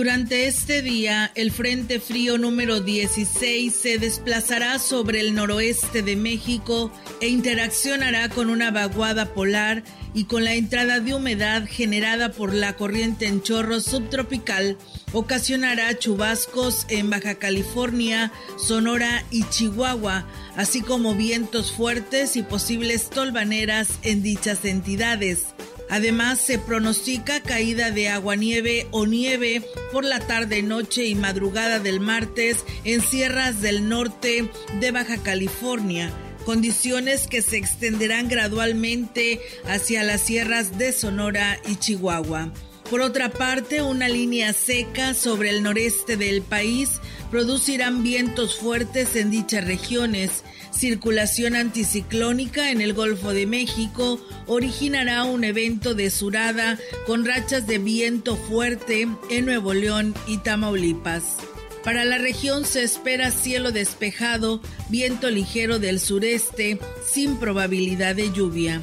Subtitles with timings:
[0.00, 6.90] Durante este día, el Frente Frío número 16 se desplazará sobre el noroeste de México
[7.20, 9.82] e interaccionará con una vaguada polar
[10.14, 14.78] y con la entrada de humedad generada por la corriente en chorro subtropical,
[15.12, 20.26] ocasionará chubascos en Baja California, Sonora y Chihuahua,
[20.56, 25.48] así como vientos fuertes y posibles tolvaneras en dichas entidades.
[25.90, 32.00] Además, se pronostica caída de aguanieve o nieve por la tarde, noche y madrugada del
[32.00, 36.12] martes en sierras del norte de Baja California
[36.44, 42.50] condiciones que se extenderán gradualmente hacia las sierras de Sonora y Chihuahua.
[42.90, 49.30] Por otra parte, una línea seca sobre el noreste del país producirán vientos fuertes en
[49.30, 50.42] dichas regiones.
[50.72, 57.78] Circulación anticiclónica en el Golfo de México originará un evento de surada con rachas de
[57.78, 61.36] viento fuerte en Nuevo León y Tamaulipas.
[61.84, 68.82] Para la región se espera cielo despejado, viento ligero del sureste, sin probabilidad de lluvia.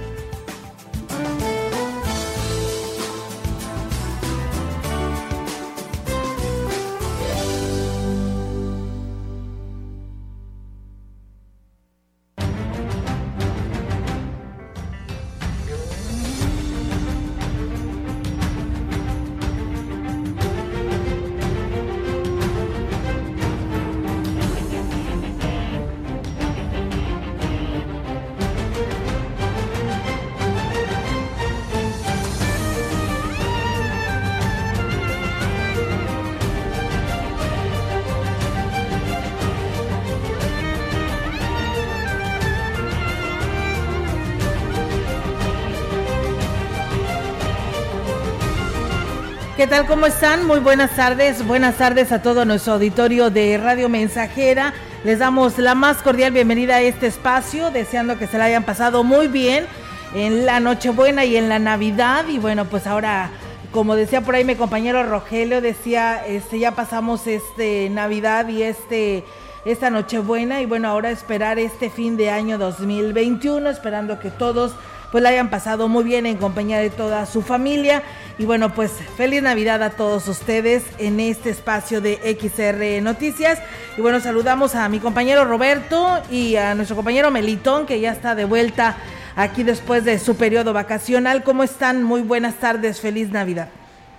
[49.71, 49.85] Tal?
[49.85, 50.45] ¿Cómo están?
[50.47, 51.47] Muy buenas tardes.
[51.47, 54.73] Buenas tardes a todo nuestro auditorio de Radio Mensajera.
[55.05, 59.05] Les damos la más cordial bienvenida a este espacio, deseando que se la hayan pasado
[59.05, 59.65] muy bien
[60.13, 62.25] en la Nochebuena y en la Navidad.
[62.27, 63.29] Y bueno, pues ahora,
[63.71, 69.23] como decía por ahí mi compañero Rogelio, decía, este, ya pasamos este Navidad y este
[69.63, 74.73] esta Nochebuena y bueno, ahora esperar este fin de año 2021, esperando que todos
[75.11, 78.03] pues la hayan pasado muy bien en compañía de toda su familia.
[78.37, 83.59] Y bueno, pues feliz Navidad a todos ustedes en este espacio de XR Noticias.
[83.97, 88.35] Y bueno, saludamos a mi compañero Roberto y a nuestro compañero Melitón, que ya está
[88.35, 88.97] de vuelta
[89.35, 91.43] aquí después de su periodo vacacional.
[91.43, 92.03] ¿Cómo están?
[92.03, 93.69] Muy buenas tardes, feliz Navidad.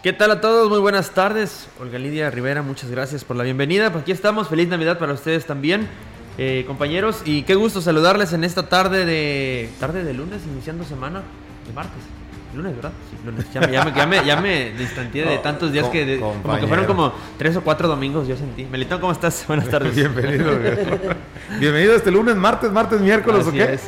[0.02, 0.68] ¿Qué tal a todos?
[0.68, 1.68] Muy buenas tardes.
[1.80, 3.90] Olga Lidia Rivera, muchas gracias por la bienvenida.
[3.92, 5.88] Pues aquí estamos, feliz Navidad para ustedes también.
[6.38, 11.22] Eh, compañeros, y qué gusto saludarles en esta tarde de tarde de lunes, iniciando semana
[11.66, 12.00] de martes.
[12.54, 12.92] Lunes, ¿verdad?
[13.10, 13.46] Sí, lunes.
[13.52, 16.66] Ya me, ya me, ya me, ya me distanteé de tantos días que como que
[16.66, 18.64] fueron como tres o cuatro domingos, yo sentí.
[18.64, 19.44] Melitón, ¿cómo estás?
[19.48, 19.94] Buenas tardes.
[19.94, 20.50] Bienvenido.
[21.58, 23.74] Bienvenido este lunes, martes, martes, miércoles, Así ¿o qué?
[23.74, 23.82] es.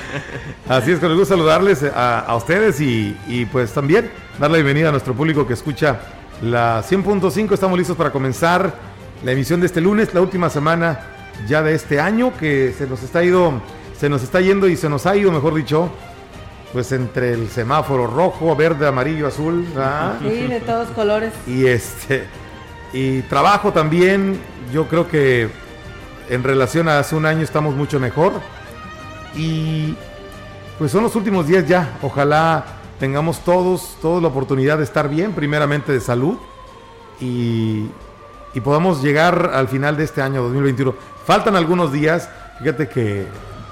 [0.68, 4.56] Así es, con el gusto saludarles a, a ustedes y, y pues también dar la
[4.56, 6.00] bienvenida a nuestro público que escucha
[6.42, 7.52] la 100.5.
[7.52, 8.74] Estamos listos para comenzar
[9.22, 11.13] la emisión de este lunes, la última semana
[11.46, 13.60] ya de este año que se nos está ido,
[13.98, 15.90] se nos está yendo y se nos ha ido, mejor dicho,
[16.72, 19.66] pues entre el semáforo rojo, verde, amarillo, azul.
[20.20, 21.32] Sí, de todos colores.
[21.46, 22.24] y este
[22.92, 24.38] y trabajo también,
[24.72, 25.50] yo creo que
[26.30, 28.32] en relación a hace un año estamos mucho mejor
[29.34, 29.96] y
[30.78, 32.64] pues son los últimos días ya, ojalá
[33.00, 36.36] tengamos todos, todos la oportunidad de estar bien, primeramente de salud
[37.20, 37.86] y,
[38.54, 40.94] y podamos llegar al final de este año 2021.
[41.24, 42.28] Faltan algunos días,
[42.58, 43.26] fíjate que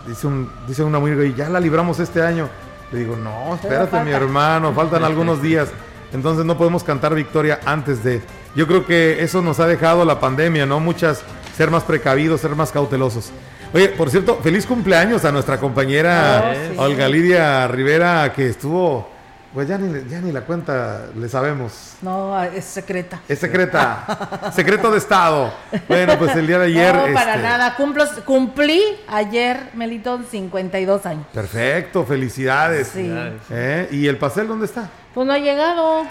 [0.07, 2.49] dice, un, dice un amigo, y ya la libramos este año.
[2.91, 5.69] Le digo, no, espérate mi hermano, faltan algunos días.
[6.13, 8.23] Entonces no podemos cantar victoria antes de.
[8.55, 10.79] Yo creo que eso nos ha dejado la pandemia, ¿no?
[10.79, 11.23] Muchas,
[11.57, 13.33] ser más precavidos, ser más cautelosos.
[13.73, 19.09] Oye, por cierto, feliz cumpleaños a nuestra compañera Oh, Olga Lidia Rivera, que estuvo,
[19.55, 21.95] pues ya ni, ya ni la cuenta le sabemos.
[22.03, 23.21] No, es secreta.
[23.29, 25.53] Es secreta, secreto de Estado.
[25.89, 26.95] Bueno, pues el día de ayer.
[26.95, 27.75] no, para este, nada.
[27.77, 31.27] Cumplo, cumplí ayer, Melitón, 52 años.
[31.33, 32.89] Perfecto, felicidades.
[32.89, 33.13] Sí.
[33.51, 33.89] ¿Eh?
[33.91, 34.89] ¿Y el pastel dónde está?
[35.15, 36.05] Pues no ha llegado.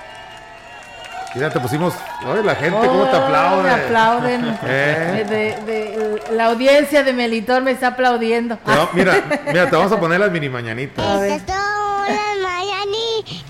[1.34, 1.94] Mira, te pusimos.
[2.28, 3.64] Oye, la gente, ¿cómo te Oh, aplaude?
[3.64, 4.58] Me aplauden.
[4.64, 5.26] ¿Eh?
[5.30, 8.58] De- de- la audiencia de Melitón me está aplaudiendo.
[8.94, 9.14] Mira,
[9.48, 11.06] mira, te vamos a poner las mini mañanitas.
[11.06, 11.32] A ver.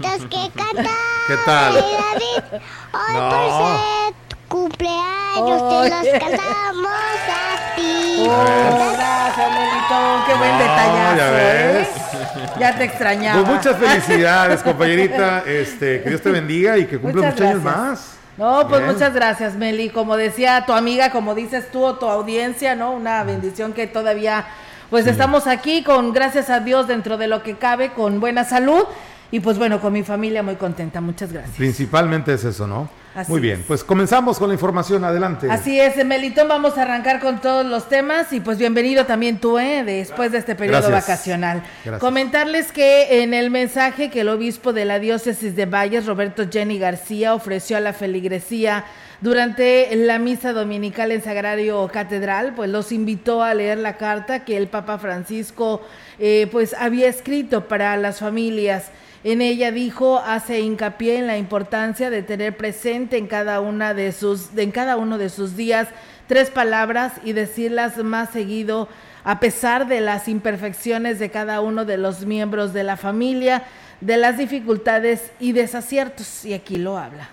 [0.02, 0.90] Que canta
[1.28, 1.74] ¿Qué tal?
[1.76, 2.60] David.
[2.94, 3.30] Hoy No.
[3.30, 4.14] por ser
[4.48, 6.92] cumpleaños te los cantamos
[7.30, 8.26] a ti.
[8.28, 10.26] Oh, gracias, Melitón.
[10.28, 11.18] Qué buen detallazo.
[11.18, 11.74] ya ¿eh?
[11.74, 12.58] ves.
[12.60, 13.44] Ya te extrañaba.
[13.44, 15.44] Pues muchas felicidades, compañerita.
[15.46, 18.16] Este, que Dios te bendiga y que cumpla Muchas muchos años más.
[18.38, 18.94] No, pues Bien.
[18.94, 19.90] muchas gracias, Meli.
[19.90, 22.92] Como decía tu amiga, como dices tú o tu audiencia, ¿no?
[22.92, 24.46] Una bendición que todavía,
[24.90, 28.84] pues estamos aquí con, gracias a Dios, dentro de lo que cabe, con buena salud.
[29.32, 31.00] Y pues bueno, con mi familia muy contenta.
[31.00, 31.56] Muchas gracias.
[31.56, 32.90] Principalmente es eso, ¿no?
[33.14, 33.66] Así Muy bien, es.
[33.66, 35.04] pues comenzamos con la información.
[35.04, 35.48] Adelante.
[35.50, 39.60] Así es, Melitón, vamos a arrancar con todos los temas y pues bienvenido también tú,
[39.60, 39.84] ¿eh?
[39.84, 41.08] Después de este periodo Gracias.
[41.08, 41.64] vacacional.
[41.84, 42.00] Gracias.
[42.00, 46.80] Comentarles que en el mensaje que el obispo de la diócesis de Valles, Roberto Jenny
[46.80, 48.86] García, ofreció a la feligresía
[49.20, 54.58] durante la misa dominical en Sagrario Catedral, pues los invitó a leer la carta que
[54.58, 55.82] el Papa Francisco
[56.18, 58.90] eh, pues había escrito para las familias.
[59.24, 64.12] En ella dijo, hace hincapié en la importancia de tener presente en cada una de
[64.12, 65.88] sus, en cada uno de sus días
[66.28, 68.90] tres palabras y decirlas más seguido
[69.24, 73.64] a pesar de las imperfecciones de cada uno de los miembros de la familia,
[74.00, 76.44] de las dificultades y desaciertos.
[76.44, 77.30] Y aquí lo habla.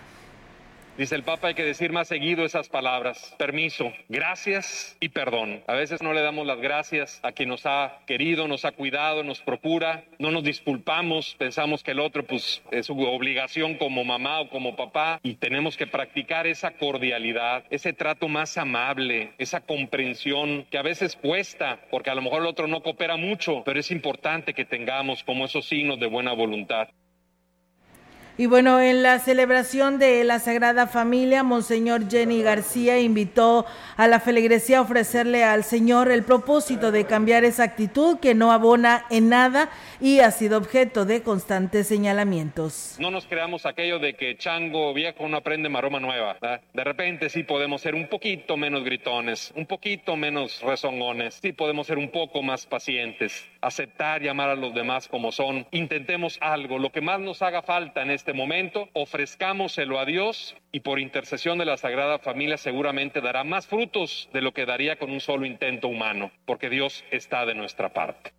[0.98, 3.32] Dice el Papa, hay que decir más seguido esas palabras.
[3.38, 5.62] Permiso, gracias y perdón.
[5.68, 9.22] A veces no le damos las gracias a quien nos ha querido, nos ha cuidado,
[9.22, 10.02] nos procura.
[10.18, 14.74] No nos disculpamos, pensamos que el otro pues es su obligación como mamá o como
[14.74, 20.82] papá y tenemos que practicar esa cordialidad, ese trato más amable, esa comprensión que a
[20.82, 24.64] veces cuesta porque a lo mejor el otro no coopera mucho, pero es importante que
[24.64, 26.88] tengamos como esos signos de buena voluntad.
[28.40, 34.20] Y bueno, en la celebración de la Sagrada Familia, Monseñor Jenny García invitó a la
[34.20, 39.28] feligresía a ofrecerle al Señor el propósito de cambiar esa actitud que no abona en
[39.28, 39.70] nada
[40.00, 42.94] y ha sido objeto de constantes señalamientos.
[43.00, 46.36] No nos creamos aquello de que chango viejo no aprende maroma nueva.
[46.72, 51.88] De repente sí podemos ser un poquito menos gritones, un poquito menos rezongones, sí podemos
[51.88, 55.66] ser un poco más pacientes, aceptar, llamar a los demás como son.
[55.72, 60.80] Intentemos algo, lo que más nos haga falta en este momento, ofrezcámoselo a Dios y
[60.80, 65.10] por intercesión de la Sagrada Familia seguramente dará más frutos de lo que daría con
[65.10, 68.32] un solo intento humano, porque Dios está de nuestra parte.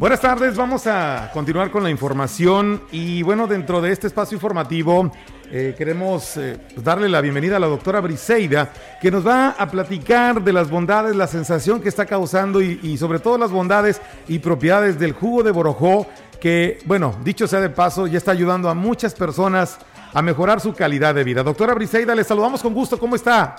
[0.00, 5.12] Buenas tardes, vamos a continuar con la información y bueno, dentro de este espacio informativo
[5.50, 9.70] eh, queremos eh, pues, darle la bienvenida a la doctora Briseida, que nos va a
[9.70, 14.38] platicar de las bondades, la sensación que está causando y, sobre todo las bondades y
[14.38, 16.06] propiedades del jugo de borojó,
[16.40, 19.76] que bueno, dicho sea de paso, ya está ayudando a muchas personas
[20.14, 21.42] a mejorar su calidad de vida.
[21.42, 23.54] Doctora Briseida, le saludamos con gusto, ¿cómo está?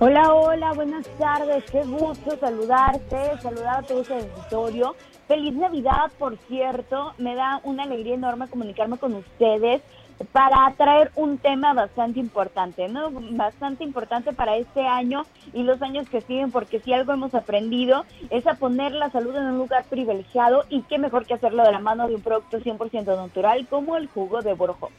[0.00, 1.64] Hola, hola, buenas tardes.
[1.70, 4.94] Qué gusto saludarte, saludar a todo ese auditorio.
[5.28, 7.14] Feliz Navidad, por cierto.
[7.18, 9.82] Me da una alegría enorme comunicarme con ustedes
[10.32, 13.10] para traer un tema bastante importante, ¿no?
[13.32, 18.04] Bastante importante para este año y los años que siguen, porque si algo hemos aprendido
[18.30, 21.72] es a poner la salud en un lugar privilegiado y qué mejor que hacerlo de
[21.72, 24.90] la mano de un producto 100% natural como el jugo de borjo.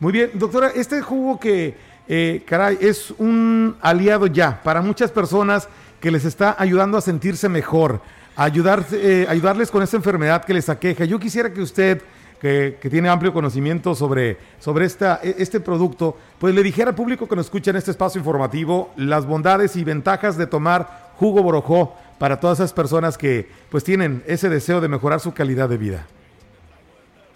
[0.00, 1.76] Muy bien, doctora, este jugo que,
[2.08, 5.68] eh, caray, es un aliado ya para muchas personas
[6.00, 8.02] que les está ayudando a sentirse mejor,
[8.36, 11.04] ayudar, eh, ayudarles con esa enfermedad que les aqueja.
[11.04, 12.02] Yo quisiera que usted,
[12.40, 16.94] que, que tiene amplio conocimiento sobre, sobre esta, e- este producto, pues le dijera al
[16.94, 21.42] público que nos escucha en este espacio informativo las bondades y ventajas de tomar jugo
[21.42, 25.76] borojó para todas esas personas que pues tienen ese deseo de mejorar su calidad de
[25.78, 26.06] vida.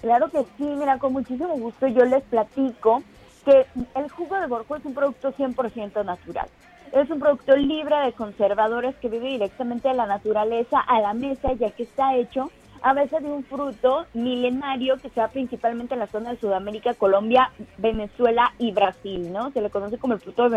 [0.02, 3.02] Claro que sí, mira, con muchísimo gusto yo les platico
[3.44, 6.46] que el jugo de borjo es un producto 100% natural.
[6.92, 11.52] Es un producto libre de conservadores que vive directamente de la naturaleza a la mesa,
[11.52, 12.50] ya que está hecho
[12.82, 16.94] a base de un fruto milenario que se da principalmente en la zona de Sudamérica,
[16.94, 19.52] Colombia, Venezuela y Brasil, ¿no?
[19.52, 20.48] Se le conoce como el fruto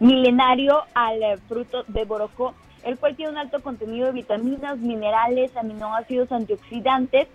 [0.00, 5.56] milenario al eh, fruto de borojó, el cual tiene un alto contenido de vitaminas, minerales,
[5.56, 7.28] aminoácidos, antioxidantes,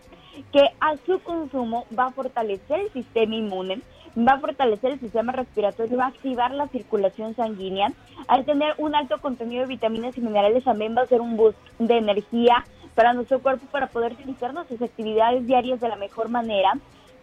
[0.51, 3.81] que a su consumo va a fortalecer el sistema inmune,
[4.17, 7.91] va a fortalecer el sistema respiratorio, va a activar la circulación sanguínea.
[8.27, 11.57] Al tener un alto contenido de vitaminas y minerales también va a ser un boost
[11.79, 12.65] de energía
[12.95, 16.73] para nuestro cuerpo para poder realizar nuestras actividades diarias de la mejor manera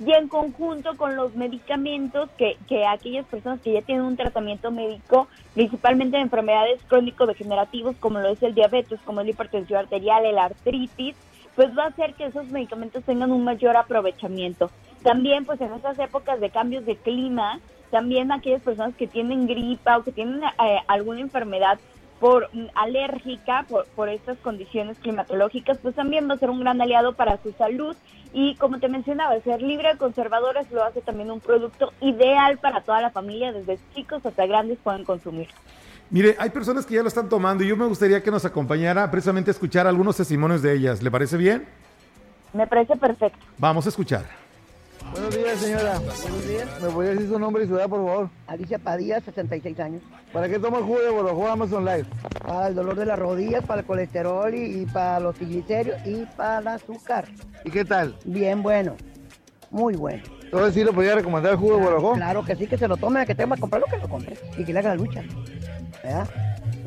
[0.01, 4.71] y en conjunto con los medicamentos que, que aquellas personas que ya tienen un tratamiento
[4.71, 10.39] médico, principalmente de enfermedades crónico-degenerativas como lo es el diabetes, como la hipertensión arterial, el
[10.39, 11.17] artritis,
[11.57, 14.71] pues va a hacer que esos medicamentos tengan un mayor aprovechamiento.
[15.03, 19.99] También pues en estas épocas de cambios de clima, también aquellas personas que tienen gripa
[19.99, 21.79] o que tienen eh, alguna enfermedad
[22.21, 26.81] por mm, alérgica por, por estas condiciones climatológicas, pues también va a ser un gran
[26.81, 27.97] aliado para su salud
[28.33, 32.83] y como te mencionaba, ser libre de conservadores lo hace también un producto ideal para
[32.83, 35.49] toda la familia, desde chicos hasta grandes pueden consumir.
[36.11, 39.11] Mire, hay personas que ya lo están tomando y yo me gustaría que nos acompañara
[39.11, 41.03] precisamente a escuchar algunos testimonios de ellas.
[41.03, 41.67] ¿Le parece bien?
[42.55, 43.39] Me parece perfecto.
[43.59, 44.25] Vamos a escuchar.
[45.13, 45.99] Buenos días, señora.
[45.99, 46.69] Buenos días.
[46.83, 48.31] ¿Me podría decir su nombre y su edad, por favor?
[48.47, 50.03] Alicia Padilla, 66 años.
[50.33, 52.07] ¿Para qué toma el jugo de borojó Amazon Live?
[52.47, 56.25] Para el dolor de las rodillas, para el colesterol y, y para los triglicéridos y
[56.37, 57.27] para el azúcar.
[57.65, 58.17] ¿Y qué tal?
[58.25, 58.97] Bien bueno.
[59.71, 60.23] Muy bueno.
[60.45, 62.13] Entonces sí le podría recomendar el jugo de borojó.
[62.15, 64.37] Claro que sí, que se lo tome, que tenga que comprarlo, que lo compre.
[64.57, 65.23] Y que le haga la lucha.
[66.03, 66.29] ¿Verdad?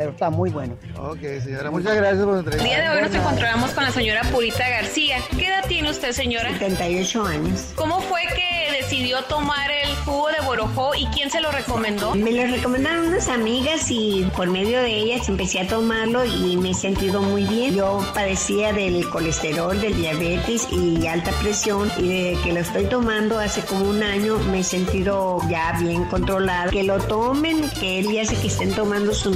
[0.02, 0.76] Pero está muy bueno.
[0.98, 2.64] Ok, señora, muchas gracias por la entrevista.
[2.64, 5.18] El día de hoy nos encontramos con la señora Purita García.
[5.38, 6.50] ¿Qué edad tiene usted, señora?
[6.50, 7.72] 78 años.
[7.76, 12.16] ¿Cómo fue que decidió tomar el jugo de borojó y quién se lo recomendó?
[12.16, 16.72] Me lo recomendaron unas amigas y por medio de ellas empecé a tomarlo y me
[16.72, 17.76] he sentido muy bien.
[17.76, 23.38] Yo padecía del colesterol, del diabetes y alta presión y desde que lo estoy tomando
[23.38, 26.72] hace como un año me he sentido ya bien controlada.
[26.72, 29.30] Que lo tomen, que él ya sé que estén tomando su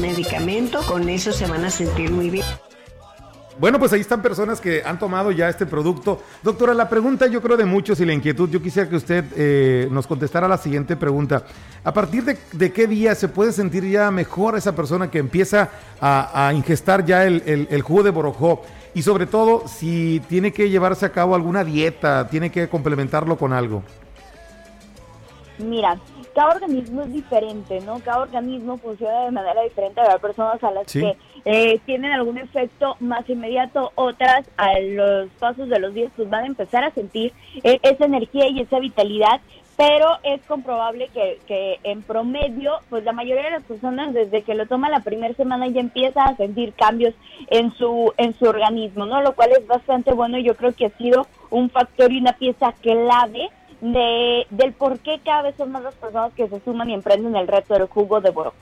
[0.56, 2.46] medicamento con eso se van a sentir muy bien.
[3.58, 6.22] Bueno, pues ahí están personas que han tomado ya este producto.
[6.44, 9.88] Doctora, la pregunta yo creo de muchos y la inquietud, yo quisiera que usted eh,
[9.92, 11.44] nos contestara la siguiente pregunta.
[11.84, 15.70] ¿A partir de, qué día se puede sentir ya mejor esa persona que empieza
[16.02, 18.62] a, ingestar ya el, el jugo de borojó?
[18.94, 23.54] Y sobre todo, si tiene que llevarse a cabo alguna dieta, tiene que complementarlo con
[23.54, 23.84] algo.
[25.58, 25.98] Mira,
[26.36, 28.00] cada organismo es diferente, ¿no?
[28.02, 30.02] Cada organismo funciona de manera diferente.
[30.02, 31.16] Hay personas a las que
[31.46, 36.44] eh, tienen algún efecto más inmediato, otras a los pasos de los días pues van
[36.44, 37.32] a empezar a sentir
[37.64, 39.40] eh, esa energía y esa vitalidad,
[39.78, 44.56] pero es comprobable que, que en promedio, pues la mayoría de las personas desde que
[44.56, 47.14] lo toma la primera semana ya empieza a sentir cambios
[47.48, 49.22] en su, en su organismo, ¿no?
[49.22, 52.34] Lo cual es bastante bueno y yo creo que ha sido un factor y una
[52.34, 53.50] pieza clave
[53.94, 57.36] de, del por qué cada vez son más las personas que se suman y emprenden
[57.36, 58.54] el reto del jugo de boro.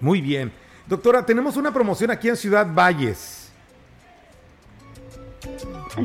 [0.00, 0.52] Muy bien.
[0.86, 3.52] Doctora, tenemos una promoción aquí en Ciudad Valles.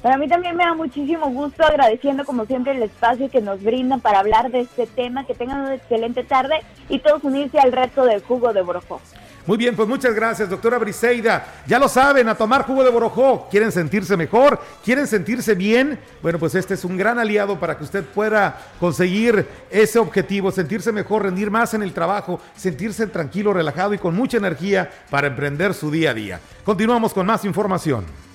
[0.02, 4.00] Para mí también me da muchísimo gusto agradeciendo como siempre el espacio que nos brindan
[4.00, 5.26] para hablar de este tema.
[5.26, 6.54] Que tengan una excelente tarde
[6.88, 9.00] y todos unirse al reto del jugo de Borojó.
[9.48, 11.46] Muy bien, pues muchas gracias, doctora Briseida.
[11.66, 13.48] Ya lo saben, a tomar jugo de Borojó.
[13.50, 14.60] ¿Quieren sentirse mejor?
[14.84, 15.98] ¿Quieren sentirse bien?
[16.22, 20.92] Bueno, pues este es un gran aliado para que usted pueda conseguir ese objetivo, sentirse
[20.92, 25.72] mejor, rendir más en el trabajo, sentirse tranquilo, relajado y con mucha energía para emprender
[25.72, 26.40] su día a día.
[26.62, 28.27] Continuamos con más información.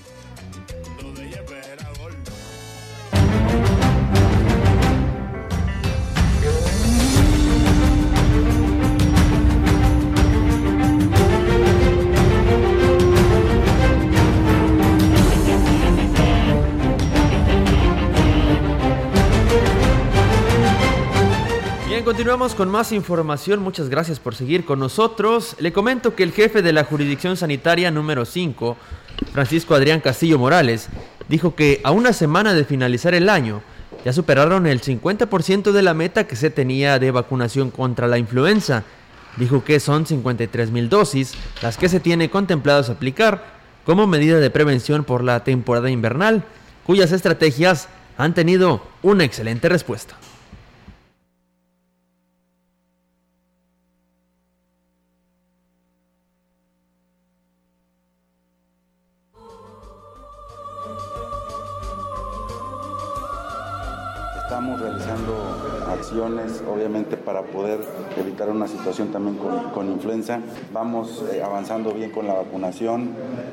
[22.04, 23.62] Continuamos con más información.
[23.62, 25.56] Muchas gracias por seguir con nosotros.
[25.58, 28.76] Le comento que el jefe de la jurisdicción sanitaria número 5,
[29.32, 30.88] Francisco Adrián Castillo Morales,
[31.30, 33.62] dijo que a una semana de finalizar el año
[34.04, 38.84] ya superaron el 50% de la meta que se tenía de vacunación contra la influenza.
[39.38, 41.32] Dijo que son 53 mil dosis
[41.62, 43.46] las que se tiene contempladas aplicar
[43.86, 46.44] como medida de prevención por la temporada invernal,
[46.84, 50.16] cuyas estrategias han tenido una excelente respuesta.
[66.20, 67.80] Obviamente, para poder
[68.16, 70.40] evitar una situación también con, influenza.
[70.72, 73.10] Vamos eh, avanzando bien con la vacunación.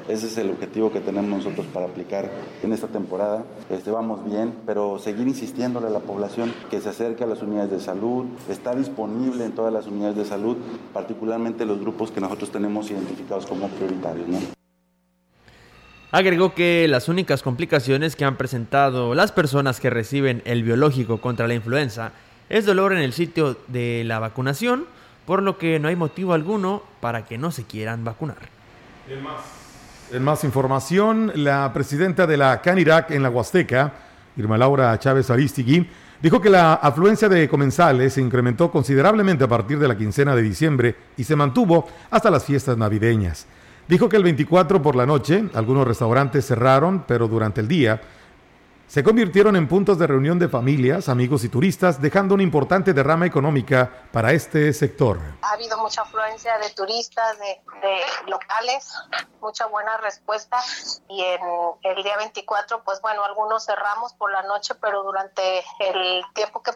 [0.08, 2.30] Ese es el objetivo que tenemos nosotros para aplicar
[2.64, 3.44] en esta temporada.
[3.70, 7.72] Este, vamos bien, pero seguir insistiéndole a la población que se acerque a las unidades
[7.72, 8.26] de salud.
[8.50, 10.58] Está disponible en todas las unidades de salud,
[10.94, 14.28] particularmente los grupos que nosotros tenemos identificados como prioritarios.
[16.12, 21.48] Agregó que las únicas complicaciones que han presentado las personas que reciben el biológico contra
[21.48, 22.12] la influenza
[22.52, 24.86] es dolor en el sitio de la vacunación,
[25.26, 28.38] por lo que no hay motivo alguno para que no se quieran vacunar.
[30.12, 33.94] En más, información, la presidenta de la CANIRAC en la Huasteca,
[34.36, 35.88] Irma Laura Chávez Aristigui,
[36.22, 40.42] dijo que la afluencia de comensales se incrementó considerablemente a partir de la quincena de
[40.42, 43.48] diciembre y se mantuvo hasta las fiestas navideñas.
[43.88, 48.02] Dijo que el 24 por la noche algunos restaurantes cerraron, pero durante el día
[48.92, 53.26] se convirtieron en puntos de reunión de familias, amigos y turistas, dejando una importante derrama
[53.26, 55.18] económica para este sector.
[55.44, 57.62] Ha habido mucha afluencia de turistas, de,
[58.28, 58.94] locales,
[59.40, 60.62] mucha buena respuesta
[61.08, 61.40] y en
[61.84, 66.74] el día 24, pues bueno, algunos cerramos por la noche, pero durante el tiempo que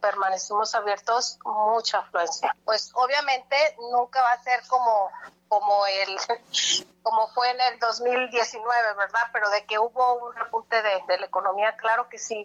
[0.00, 2.54] permanecimos abiertos, mucha afluencia.
[2.64, 3.56] Pues obviamente
[3.90, 5.10] nunca va a ser como
[5.48, 6.16] como el
[7.02, 8.64] como fue en el 2019,
[8.98, 9.20] ¿verdad?
[9.32, 12.44] Pero de que hubo un repunte de, la economía, claro que sí.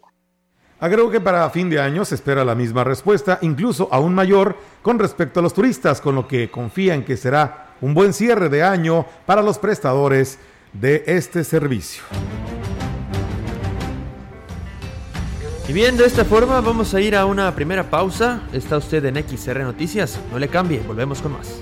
[0.79, 4.99] Agrego que para fin de año se espera la misma respuesta, incluso aún mayor, con
[4.99, 8.63] respecto a los turistas, con lo que confía en que será un buen cierre de
[8.63, 10.37] año para los prestadores
[10.73, 12.03] de este servicio.
[15.67, 18.41] Y bien, de esta forma vamos a ir a una primera pausa.
[18.53, 20.19] Está usted en XR Noticias.
[20.31, 21.61] No le cambie, volvemos con más.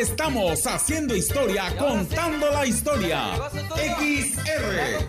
[0.00, 3.32] Estamos haciendo historia, contando la historia.
[3.74, 5.04] XR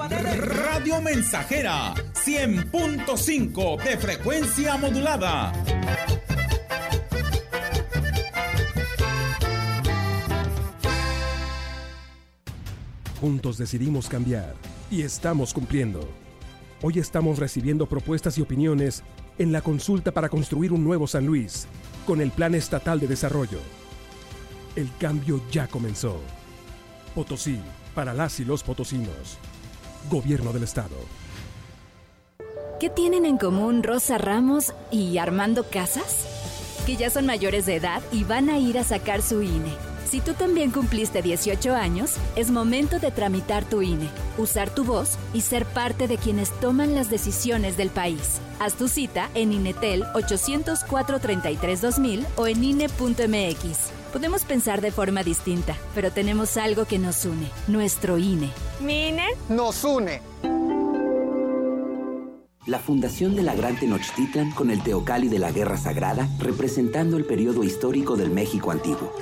[0.65, 5.53] Radio Mensajera 100.5 de frecuencia modulada.
[13.21, 14.55] Juntos decidimos cambiar
[14.89, 16.09] y estamos cumpliendo.
[16.81, 19.03] Hoy estamos recibiendo propuestas y opiniones
[19.37, 21.67] en la consulta para construir un nuevo San Luis
[22.07, 23.59] con el Plan Estatal de Desarrollo
[24.75, 26.19] el cambio ya comenzó.
[27.15, 27.59] Potosí,
[27.95, 29.37] para las y los potosinos.
[30.09, 30.95] Gobierno del Estado.
[32.79, 36.25] ¿Qué tienen en común Rosa Ramos y Armando Casas?
[36.85, 39.73] Que ya son mayores de edad y van a ir a sacar su INE.
[40.09, 45.19] Si tú también cumpliste 18 años, es momento de tramitar tu INE, usar tu voz
[45.33, 48.39] y ser parte de quienes toman las decisiones del país.
[48.59, 53.98] Haz tu cita en INETEL 804 33 2000 o en INE.mx.
[54.11, 58.49] Podemos pensar de forma distinta, pero tenemos algo que nos une, nuestro INE.
[58.81, 59.27] ¿Mi INE?
[59.49, 60.21] Nos une.
[62.65, 67.25] La fundación de la Gran Tenochtitlan con el Teocalli de la Guerra Sagrada, representando el
[67.25, 69.13] periodo histórico del México antiguo.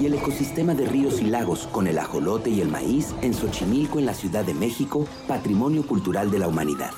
[0.00, 3.98] y el ecosistema de ríos y lagos con el ajolote y el maíz en Xochimilco,
[3.98, 6.90] en la Ciudad de México, Patrimonio Cultural de la Humanidad.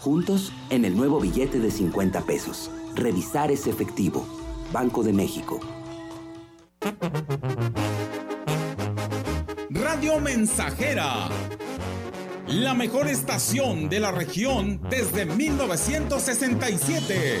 [0.00, 2.70] Juntos en el nuevo billete de 50 pesos.
[2.94, 4.24] Revisar ese efectivo.
[4.72, 5.58] Banco de México.
[9.70, 11.28] Radio Mensajera.
[12.46, 17.40] La mejor estación de la región desde 1967.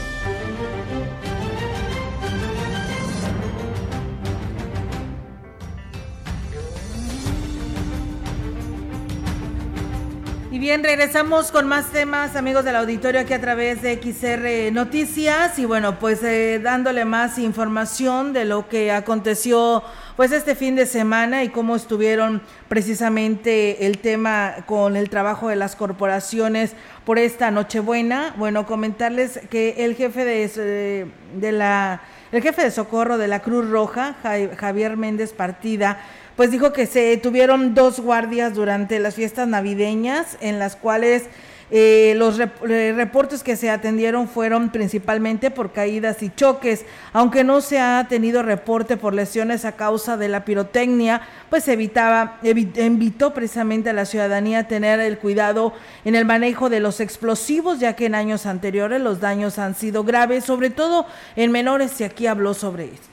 [10.61, 15.57] Bien, regresamos con más temas, amigos del auditorio, aquí a través de XR Noticias.
[15.57, 19.81] Y bueno, pues eh, dándole más información de lo que aconteció
[20.15, 25.55] pues este fin de semana y cómo estuvieron precisamente el tema con el trabajo de
[25.55, 26.73] las corporaciones
[27.05, 28.35] por esta Nochebuena.
[28.37, 33.41] Bueno, comentarles que el jefe de, eh, de la el jefe de socorro de la
[33.41, 34.15] Cruz Roja,
[34.57, 35.99] Javier Méndez Partida,
[36.41, 41.25] pues dijo que se tuvieron dos guardias durante las fiestas navideñas en las cuales
[41.69, 47.61] eh, los eh, reportes que se atendieron fueron principalmente por caídas y choques, aunque no
[47.61, 53.91] se ha tenido reporte por lesiones a causa de la pirotecnia, pues evitaba, invitó precisamente
[53.91, 55.73] a la ciudadanía a tener el cuidado
[56.05, 60.03] en el manejo de los explosivos, ya que en años anteriores los daños han sido
[60.03, 63.10] graves, sobre todo en menores, y aquí habló sobre esto.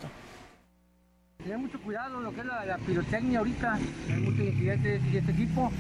[1.43, 3.75] Tener mucho cuidado lo que es la, pirotecnia ahorita,
[4.09, 5.71] hay muchos incidentes de este tipo,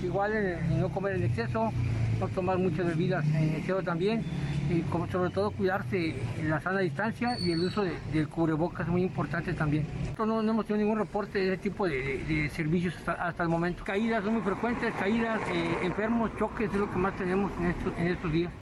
[0.00, 1.72] igual en no comer en exceso,
[2.20, 4.22] no tomar muchas bebidas en exceso también,
[4.70, 8.92] y como sobre todo cuidarse en la sana distancia y el uso del cubrebocas es
[8.92, 9.86] muy importante también.
[10.16, 13.82] No, hemos tenido ningún reporte de ese tipo de, servicios hasta, el momento.
[13.82, 17.50] Caídas son muy frecuentes, caídas, eh, enfermos, choques es lo que más tenemos
[17.98, 18.52] en estos días.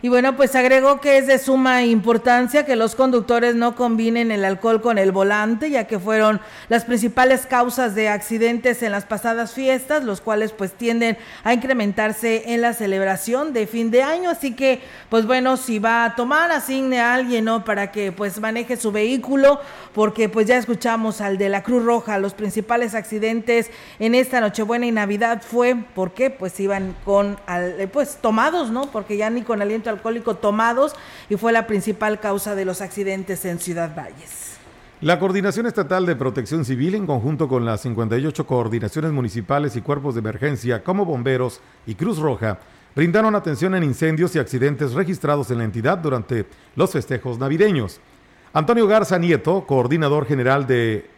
[0.00, 4.44] Y bueno, pues agregó que es de suma importancia que los conductores no combinen el
[4.44, 9.54] alcohol con el volante, ya que fueron las principales causas de accidentes en las pasadas
[9.54, 14.30] fiestas, los cuales pues tienden a incrementarse en la celebración de fin de año.
[14.30, 17.64] Así que, pues bueno, si va a tomar, asigne a alguien, ¿no?
[17.64, 19.60] Para que pues maneje su vehículo,
[19.94, 24.86] porque pues ya escuchamos al de la Cruz Roja, los principales accidentes en esta Nochebuena
[24.86, 27.36] y Navidad fue porque pues iban con,
[27.92, 28.92] pues tomados, ¿no?
[28.92, 30.94] Porque ya ni con aliento alcohólico tomados
[31.28, 34.58] y fue la principal causa de los accidentes en Ciudad Valles.
[35.00, 40.14] La Coordinación Estatal de Protección Civil, en conjunto con las 58 coordinaciones municipales y cuerpos
[40.14, 42.58] de emergencia como bomberos y Cruz Roja,
[42.96, 48.00] brindaron atención en incendios y accidentes registrados en la entidad durante los festejos navideños.
[48.52, 51.08] Antonio Garza Nieto, coordinador general de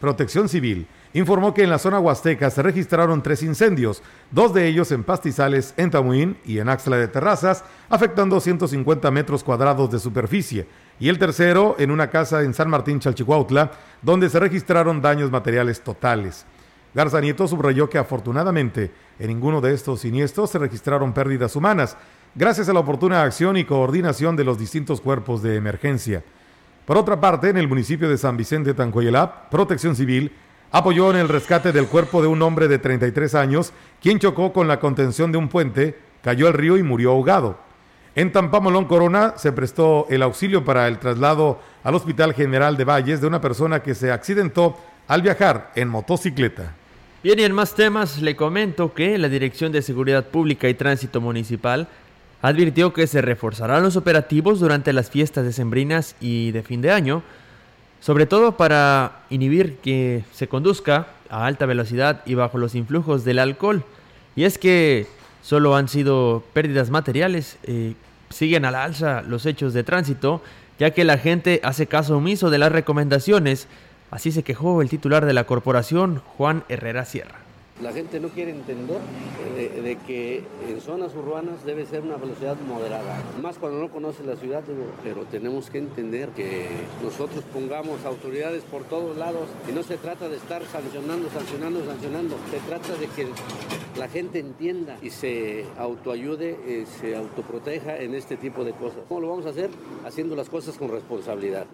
[0.00, 0.86] Protección Civil,
[1.18, 5.72] informó que en la zona huasteca se registraron tres incendios, dos de ellos en pastizales
[5.78, 10.66] en Tamuín y en Axla de Terrazas, afectando 150 metros cuadrados de superficie,
[11.00, 13.70] y el tercero en una casa en San Martín Chalchihuautla,
[14.02, 16.44] donde se registraron daños materiales totales.
[16.94, 21.96] Garza Nieto subrayó que afortunadamente en ninguno de estos siniestros se registraron pérdidas humanas,
[22.34, 26.22] gracias a la oportuna acción y coordinación de los distintos cuerpos de emergencia.
[26.84, 30.30] Por otra parte, en el municipio de San Vicente Tancoyelap, Protección Civil
[30.70, 34.68] apoyó en el rescate del cuerpo de un hombre de 33 años, quien chocó con
[34.68, 37.58] la contención de un puente, cayó al río y murió ahogado.
[38.14, 43.20] En Tampamolón Corona se prestó el auxilio para el traslado al Hospital General de Valles
[43.20, 46.74] de una persona que se accidentó al viajar en motocicleta.
[47.22, 51.20] Bien, y en más temas le comento que la Dirección de Seguridad Pública y Tránsito
[51.20, 51.88] Municipal
[52.40, 57.22] advirtió que se reforzarán los operativos durante las fiestas decembrinas y de fin de año
[58.06, 63.40] sobre todo para inhibir que se conduzca a alta velocidad y bajo los influjos del
[63.40, 63.82] alcohol.
[64.36, 65.08] Y es que
[65.42, 67.94] solo han sido pérdidas materiales, eh,
[68.30, 70.40] siguen a la alza los hechos de tránsito,
[70.78, 73.66] ya que la gente hace caso omiso de las recomendaciones,
[74.12, 77.45] así se quejó el titular de la corporación, Juan Herrera Sierra.
[77.82, 78.98] La gente no quiere entender
[79.54, 84.36] de, que en zonas urbanas debe ser una velocidad moderada, más cuando no conoce la
[84.36, 84.64] ciudad,
[85.04, 86.68] pero tenemos que entender que
[87.02, 92.36] nosotros pongamos autoridades por todos lados y no se trata de estar sancionando, sancionando, sancionando,
[92.50, 93.26] se trata de que
[93.98, 99.00] la gente entienda y se autoayude, eh, se autoproteja en este tipo de cosas.
[99.06, 99.68] ¿Cómo lo vamos a hacer?
[100.06, 101.66] Haciendo las cosas con responsabilidad.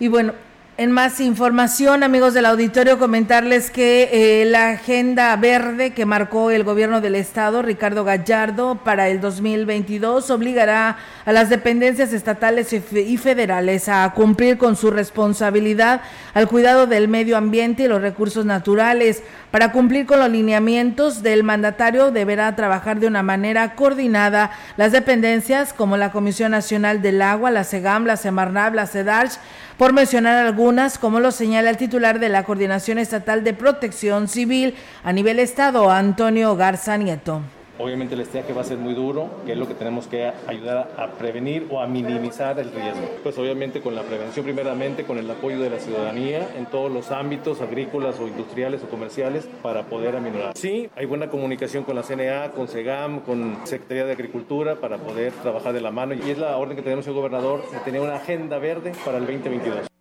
[0.00, 0.32] Y bueno,
[0.78, 6.64] en más información, amigos del auditorio, comentarles que eh, la agenda verde que marcó el
[6.64, 13.88] gobierno del estado, Ricardo Gallardo, para el 2022 obligará a las dependencias estatales y federales
[13.88, 16.02] a cumplir con su responsabilidad
[16.34, 19.22] al cuidado del medio ambiente y los recursos naturales.
[19.50, 25.72] Para cumplir con los lineamientos del mandatario deberá trabajar de una manera coordinada las dependencias
[25.72, 29.38] como la Comisión Nacional del Agua, la CEGAM, la Semarnab, la CEDARCH,
[29.78, 34.74] por mencionar algunas, como lo señala el titular de la Coordinación Estatal de Protección Civil
[35.04, 37.42] a nivel Estado, Antonio Garza Nieto.
[37.78, 40.90] Obviamente el estiaje va a ser muy duro, que es lo que tenemos que ayudar
[40.96, 43.06] a prevenir o a minimizar el riesgo.
[43.22, 47.10] Pues obviamente con la prevención primeramente, con el apoyo de la ciudadanía en todos los
[47.10, 50.56] ámbitos agrícolas o industriales o comerciales para poder aminorar.
[50.56, 55.32] Sí, hay buena comunicación con la CNA, con SEGAM, con Secretaría de Agricultura para poder
[55.42, 58.16] trabajar de la mano y es la orden que tenemos el gobernador de tener una
[58.16, 59.95] agenda verde para el 2022.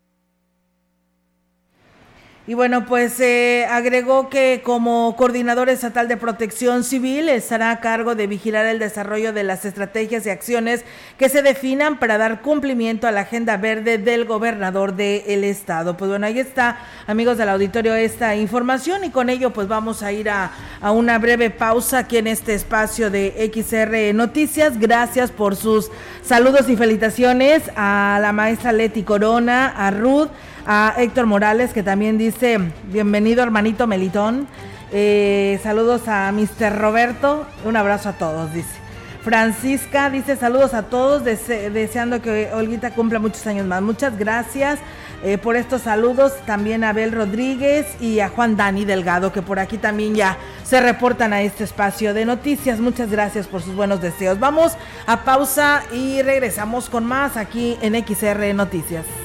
[2.47, 8.13] Y bueno, pues eh, agregó que como coordinador estatal de protección civil estará a cargo
[8.13, 10.85] de vigilar el desarrollo de las estrategias y acciones
[11.17, 15.97] que se definan para dar cumplimiento a la agenda verde del gobernador del estado.
[15.97, 16.77] Pues bueno, ahí está,
[17.07, 21.17] amigos del auditorio, esta información y con ello pues vamos a ir a, a una
[21.17, 24.79] breve pausa aquí en este espacio de XR Noticias.
[24.79, 25.89] Gracias por sus
[26.21, 30.29] saludos y felicitaciones a la maestra Leti Corona, a Ruth
[30.65, 32.59] a Héctor Morales, que también dice,
[32.91, 34.47] bienvenido hermanito Melitón.
[34.91, 36.77] Eh, saludos a Mr.
[36.77, 38.85] Roberto, un abrazo a todos, dice.
[39.23, 43.81] Francisca dice saludos a todos, deseando que Olguita cumpla muchos años más.
[43.81, 44.77] Muchas gracias
[45.23, 46.33] eh, por estos saludos.
[46.45, 50.79] También a Abel Rodríguez y a Juan Dani Delgado, que por aquí también ya se
[50.79, 52.79] reportan a este espacio de noticias.
[52.79, 54.39] Muchas gracias por sus buenos deseos.
[54.39, 59.24] Vamos a pausa y regresamos con más aquí en XR Noticias.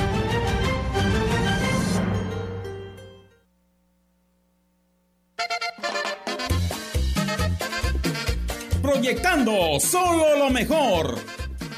[9.11, 11.19] proyectando solo lo mejor.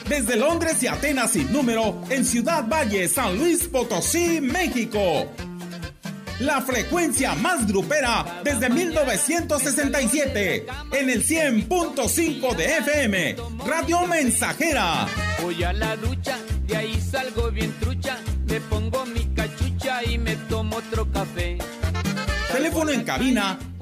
[0.07, 5.31] Desde Londres y Atenas sin número, en Ciudad Valle, San Luis Potosí, México.
[6.41, 15.07] La frecuencia más grupera desde 1967, en el 100.5 de FM, Radio Mensajera.
[15.41, 20.35] Voy a la ducha, de ahí salgo bien trucha, me pongo mi cachucha y me
[20.35, 21.57] tomo otro café.
[22.51, 23.57] Teléfono en cabina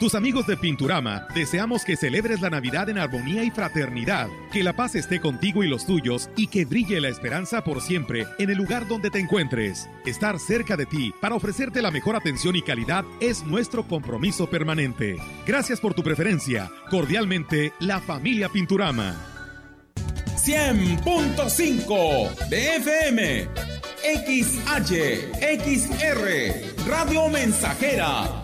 [0.00, 4.72] Tus amigos de Pinturama deseamos que celebres la Navidad en armonía y fraternidad, que la
[4.72, 8.58] paz esté contigo y los tuyos y que brille la esperanza por siempre en el
[8.58, 9.88] lugar donde te encuentres.
[10.04, 15.16] Estar cerca de ti para ofrecerte la mejor atención y calidad es nuestro compromiso permanente.
[15.46, 16.72] Gracias por tu preferencia.
[16.90, 19.14] Cordialmente, la familia Pinturama.
[20.36, 23.48] 100.5 de FM.
[24.04, 25.40] XH,
[26.86, 28.43] Radio Mensajera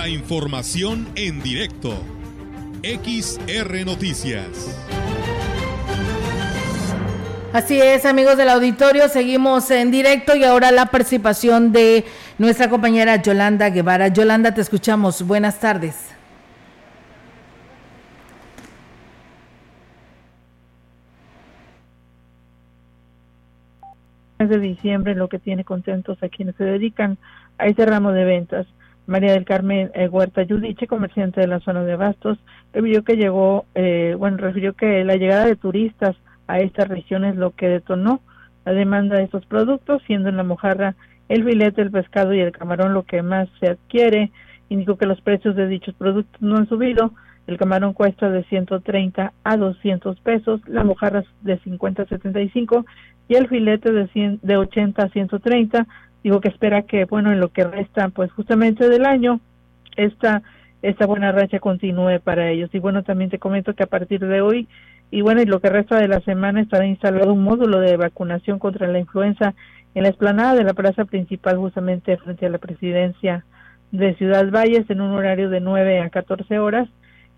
[0.00, 1.90] La información en directo.
[2.82, 4.74] XR Noticias.
[7.52, 12.06] Así es, amigos del auditorio, seguimos en directo y ahora la participación de
[12.38, 14.08] nuestra compañera Yolanda Guevara.
[14.08, 15.20] Yolanda, te escuchamos.
[15.20, 15.96] Buenas tardes.
[24.38, 27.18] de diciembre lo que tiene contentos a quienes se dedican
[27.58, 28.66] a ese ramo de ventas.
[29.10, 32.38] María del Carmen eh, Huerta Yudiche, comerciante de la zona de Bastos,
[32.72, 37.34] refirió que llegó, eh, bueno, refirió que la llegada de turistas a esta región es
[37.34, 38.20] lo que detonó
[38.64, 40.94] la demanda de estos productos, siendo en la mojarra
[41.28, 44.30] el filete, el pescado y el camarón lo que más se adquiere
[44.68, 47.12] indicó que los precios de dichos productos no han subido.
[47.48, 52.86] El camarón cuesta de 130 a 200 pesos, la mojarra de 50 a 75
[53.26, 55.86] y el filete de, 100, de 80 a 130.
[56.22, 59.40] Digo que espera que, bueno, en lo que resta, pues justamente del año,
[59.96, 60.42] esta,
[60.82, 62.70] esta buena racha continúe para ellos.
[62.72, 64.68] Y bueno, también te comento que a partir de hoy,
[65.10, 68.58] y bueno, y lo que resta de la semana estará instalado un módulo de vacunación
[68.58, 69.54] contra la influenza
[69.94, 73.44] en la explanada de la plaza principal, justamente frente a la presidencia
[73.90, 76.88] de Ciudad Valles, en un horario de 9 a 14 horas.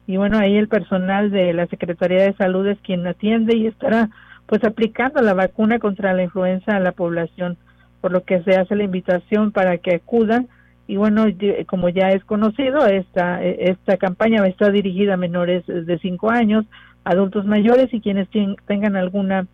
[0.07, 4.11] Y bueno, ahí el personal de la Secretaría de Salud es quien atiende y estará
[4.47, 7.57] pues aplicando la vacuna contra la influenza a la población,
[8.03, 10.49] por lo que se hace la invitación para que acudan
[10.87, 11.25] y bueno,
[11.67, 16.67] como ya es conocido, esta, esta campaña está dirigida a menores de 5 años,
[17.05, 18.29] adultos mayores y quienes
[18.67, 19.47] tengan alguna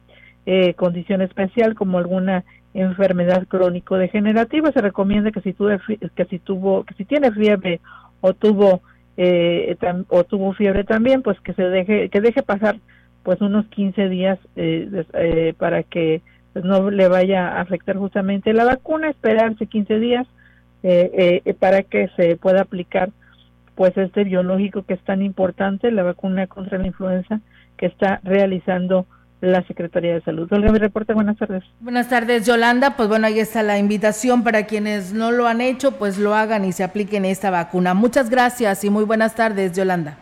[0.47, 4.73] eh, condición especial como alguna enfermedad crónico-degenerativa.
[4.73, 5.79] Se recomienda que si, tuve,
[6.17, 7.81] que si tuvo, que si tiene fiebre
[8.21, 8.81] o tuvo
[9.17, 9.77] eh,
[10.09, 12.79] o tuvo fiebre también, pues que se deje, que deje pasar
[13.23, 16.23] pues unos 15 días eh, eh, para que
[16.59, 20.27] pues, no le vaya a afectar justamente la vacuna, esperarse 15 días
[20.83, 23.11] eh, para que se pueda aplicar
[23.77, 27.41] pues este biológico que es tan importante, la vacuna contra la influenza
[27.77, 29.07] que está realizando
[29.41, 30.53] la Secretaría de Salud.
[30.53, 31.63] Olga, mi reporte, buenas tardes.
[31.79, 32.97] Buenas tardes, Yolanda.
[32.97, 36.65] Pues bueno, ahí está la invitación para quienes no lo han hecho, pues lo hagan
[36.65, 37.95] y se apliquen esta vacuna.
[37.95, 40.19] Muchas gracias y muy buenas tardes, Yolanda.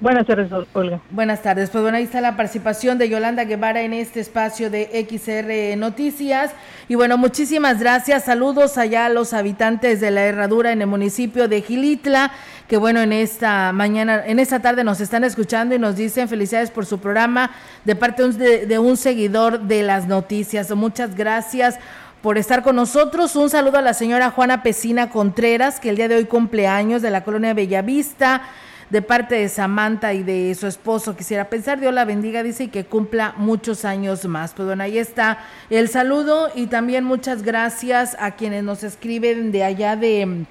[0.00, 1.00] Buenas tardes, Olga.
[1.10, 1.70] Buenas tardes.
[1.70, 6.52] Pues bueno, ahí está la participación de Yolanda Guevara en este espacio de XR Noticias.
[6.86, 8.26] Y bueno, muchísimas gracias.
[8.26, 12.30] Saludos allá a los habitantes de la Herradura en el municipio de Gilitla,
[12.68, 16.70] que bueno, en esta mañana, en esta tarde nos están escuchando y nos dicen felicidades
[16.70, 17.50] por su programa
[17.84, 20.70] de parte de, de un seguidor de las noticias.
[20.76, 21.76] Muchas gracias
[22.22, 23.34] por estar con nosotros.
[23.34, 27.10] Un saludo a la señora Juana Pesina Contreras, que el día de hoy cumpleaños de
[27.10, 28.42] la colonia Bellavista
[28.90, 31.16] de parte de Samantha y de su esposo.
[31.16, 34.54] Quisiera pensar, Dios la bendiga, dice, y que cumpla muchos años más.
[34.54, 35.38] Pues bueno, ahí está
[35.70, 40.46] el saludo y también muchas gracias a quienes nos escriben de allá de mm,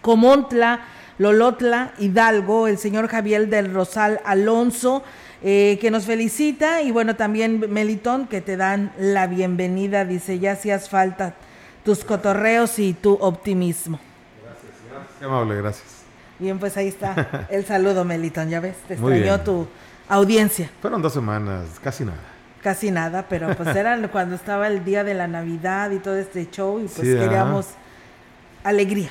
[0.00, 0.80] Comontla,
[1.18, 5.02] Lolotla, Hidalgo, el señor Javier del Rosal Alonso.
[5.42, 10.52] Eh, que nos felicita y bueno también Melitón que te dan la bienvenida dice ya
[10.52, 11.34] hacías falta
[11.84, 14.00] tus cotorreos y tu optimismo
[14.42, 14.72] gracias,
[15.18, 15.95] qué amable gracias
[16.38, 18.48] Bien, pues ahí está el saludo, Melitón.
[18.48, 19.66] Ya ves, te extrañó tu
[20.08, 20.70] audiencia.
[20.80, 22.18] Fueron dos semanas, casi nada.
[22.62, 26.48] Casi nada, pero pues era cuando estaba el día de la Navidad y todo este
[26.50, 27.68] show y pues queríamos
[28.64, 29.10] alegría.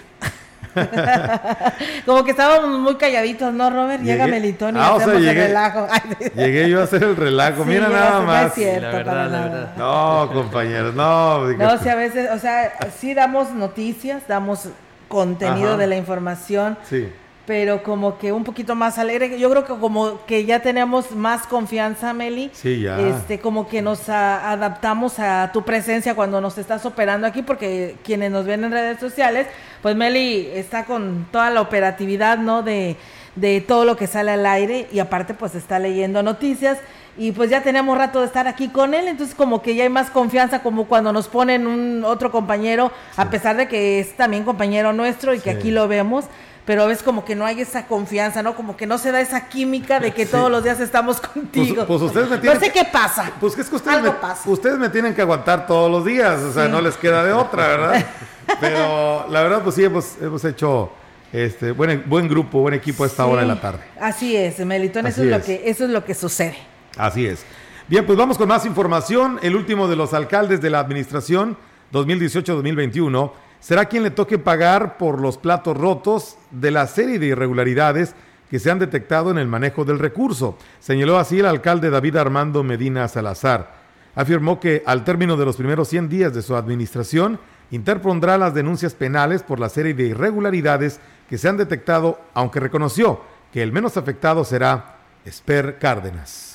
[2.06, 4.04] Como que estábamos muy calladitos, ¿no, Robert?
[4.04, 5.88] Llega Melitón y ah, hacemos el relajo.
[6.36, 8.42] llegué yo a hacer el relajo, mira nada más.
[8.42, 9.74] No es cierto, para nada.
[9.78, 11.48] No, compañeros, no.
[11.52, 14.70] No, o sea, a veces, o sea, sí damos noticias, damos
[15.16, 16.78] contenido de la información.
[16.84, 17.08] Sí.
[17.46, 19.40] Pero como que un poquito más alegre.
[19.40, 22.50] Yo creo que como que ya tenemos más confianza, Meli.
[22.54, 23.00] Sí, ya.
[23.00, 28.32] Este, como que nos adaptamos a tu presencia cuando nos estás operando aquí, porque quienes
[28.32, 29.48] nos ven en redes sociales,
[29.82, 32.62] pues Meli está con toda la operatividad, ¿no?
[32.62, 32.98] De,
[33.36, 36.80] de todo lo que sale al aire y aparte pues está leyendo noticias
[37.18, 39.90] y pues ya tenemos rato de estar aquí con él, entonces como que ya hay
[39.90, 44.44] más confianza como cuando nos ponen un otro compañero, a pesar de que es también
[44.44, 46.26] compañero nuestro y que aquí lo vemos,
[46.66, 48.56] pero ves como que no hay esa confianza, ¿no?
[48.56, 51.86] Como que no se da esa química de que todos los días estamos pues, contigo.
[51.86, 53.32] Pues, ustedes me tienen No sé qué pasa.
[53.40, 54.12] Pues es que ustedes, me,
[54.46, 57.68] ustedes me tienen que aguantar todos los días, o sea, no les queda de otra,
[57.68, 58.06] ¿verdad?
[58.60, 60.92] pero la verdad pues sí hemos, hemos hecho
[61.32, 63.80] este buen, buen grupo, buen equipo a esta hora de la tarde.
[64.00, 66.75] Así es, Melitón, eso es, lo que eso es lo que sucede.
[66.98, 67.46] Así es.
[67.88, 69.40] Bien, pues vamos con más información.
[69.42, 71.58] El último de los alcaldes de la administración
[71.92, 78.16] 2018-2021 será quien le toque pagar por los platos rotos de la serie de irregularidades
[78.50, 80.58] que se han detectado en el manejo del recurso.
[80.80, 83.84] Señaló así el alcalde David Armando Medina Salazar.
[84.16, 87.40] Afirmó que al término de los primeros 100 días de su administración,
[87.72, 93.22] interpondrá las denuncias penales por la serie de irregularidades que se han detectado, aunque reconoció
[93.52, 96.55] que el menos afectado será Esper Cárdenas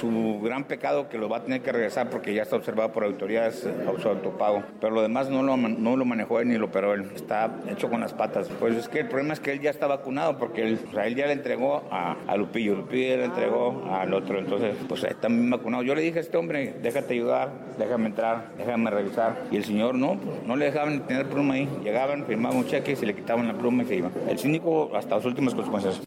[0.00, 3.04] su gran pecado que lo va a tener que regresar porque ya está observado por
[3.04, 4.62] autoridades a su autopago.
[4.80, 7.10] Pero lo demás no lo, no lo manejó él ni lo operó él.
[7.14, 8.48] Está hecho con las patas.
[8.58, 11.26] Pues es que el problema es que él ya está vacunado porque él, o ya
[11.26, 12.74] le entregó a, a Lupillo.
[12.74, 14.38] Lupillo le entregó al otro.
[14.38, 15.82] Entonces, pues está bien vacunado.
[15.82, 19.44] Yo le dije a este hombre, déjate ayudar, déjame entrar, déjame revisar.
[19.50, 21.68] Y el señor no, pues, no le dejaban tener pluma ahí.
[21.84, 24.12] Llegaban, firmaban un cheque, se le quitaban la pluma y se iban.
[24.28, 26.02] El cínico hasta las últimas consecuencias.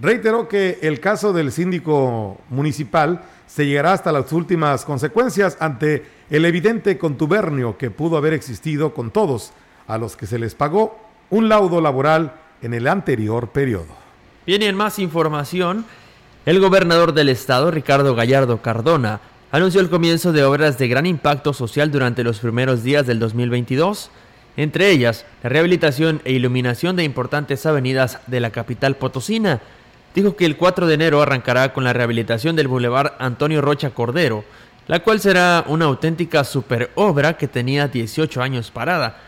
[0.00, 6.44] Reiteró que el caso del síndico municipal se llegará hasta las últimas consecuencias ante el
[6.44, 9.52] evidente contubernio que pudo haber existido con todos
[9.86, 10.98] a los que se les pagó
[11.28, 14.00] un laudo laboral en el anterior periodo.
[14.46, 15.84] Bien, y en más información,
[16.46, 19.20] el gobernador del estado, Ricardo Gallardo Cardona,
[19.52, 24.10] anunció el comienzo de obras de gran impacto social durante los primeros días del 2022,
[24.56, 29.60] entre ellas la rehabilitación e iluminación de importantes avenidas de la capital potosina.
[30.14, 34.44] Dijo que el 4 de enero arrancará con la rehabilitación del Boulevard Antonio Rocha Cordero,
[34.88, 39.18] la cual será una auténtica superobra que tenía 18 años parada.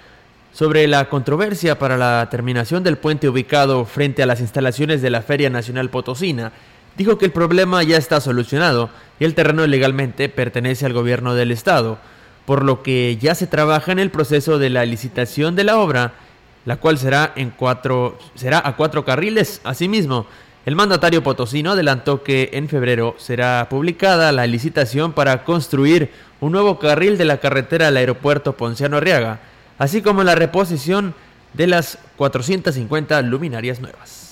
[0.53, 5.23] Sobre la controversia para la terminación del puente ubicado frente a las instalaciones de la
[5.23, 6.53] Feria Nacional Potosina,
[6.97, 11.53] dijo que el problema ya está solucionado y el terreno legalmente pertenece al gobierno del
[11.53, 11.99] estado,
[12.45, 16.15] por lo que ya se trabaja en el proceso de la licitación de la obra,
[16.65, 19.61] la cual será en cuatro será a cuatro carriles.
[19.65, 20.27] Asimismo,
[20.65, 26.79] el mandatario potosino adelantó que en febrero será publicada la licitación para construir un nuevo
[26.79, 29.41] carril de la carretera al aeropuerto Ponciano Arriaga,
[29.79, 31.15] así como la reposición
[31.53, 34.32] de las 450 luminarias nuevas.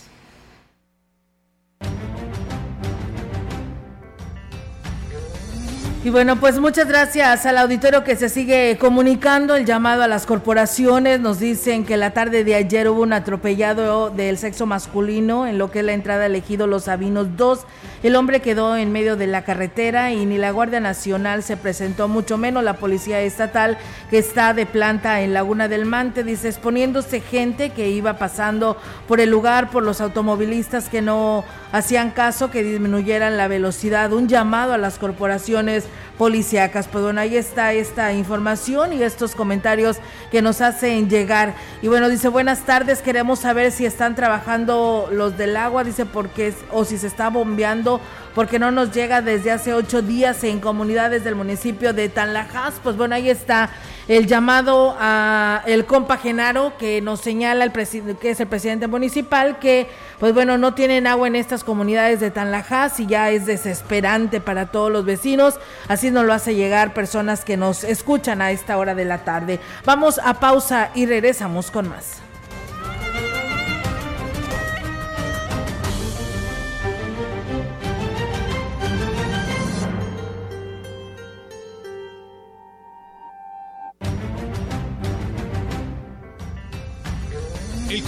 [6.03, 10.25] Y bueno, pues muchas gracias al auditorio que se sigue comunicando el llamado a las
[10.25, 11.21] corporaciones.
[11.21, 15.71] Nos dicen que la tarde de ayer hubo un atropellado del sexo masculino en lo
[15.71, 17.67] que es la entrada elegido Los Sabinos 2.
[18.03, 22.09] El hombre quedó en medio de la carretera y ni la Guardia Nacional se presentó,
[22.09, 23.77] mucho menos la Policía Estatal
[24.09, 26.25] que está de planta en Laguna del Mante.
[26.25, 32.11] Dice, exponiéndose gente que iba pasando por el lugar, por los automovilistas que no hacían
[32.11, 34.13] caso, que disminuyeran la velocidad.
[34.13, 35.85] Un llamado a las corporaciones
[36.19, 36.89] policíacas.
[36.89, 39.99] Pues bueno, ahí está esta información y estos comentarios
[40.31, 41.55] que nos hacen llegar.
[41.83, 46.55] Y bueno, dice, buenas tardes, queremos saber si están trabajando los del agua, dice, porque
[46.73, 48.01] o si se está bombeando
[48.35, 52.75] porque no nos llega desde hace ocho días en comunidades del municipio de Tanlajas.
[52.83, 53.71] Pues bueno, ahí está
[54.11, 59.61] el llamado a el compa Genaro que nos señala el que es el presidente municipal
[59.61, 59.89] que
[60.19, 64.67] pues bueno no tienen agua en estas comunidades de Tanlajas y ya es desesperante para
[64.67, 65.61] todos los vecinos.
[65.87, 69.61] Así nos lo hace llegar personas que nos escuchan a esta hora de la tarde.
[69.85, 72.21] Vamos a pausa y regresamos con más.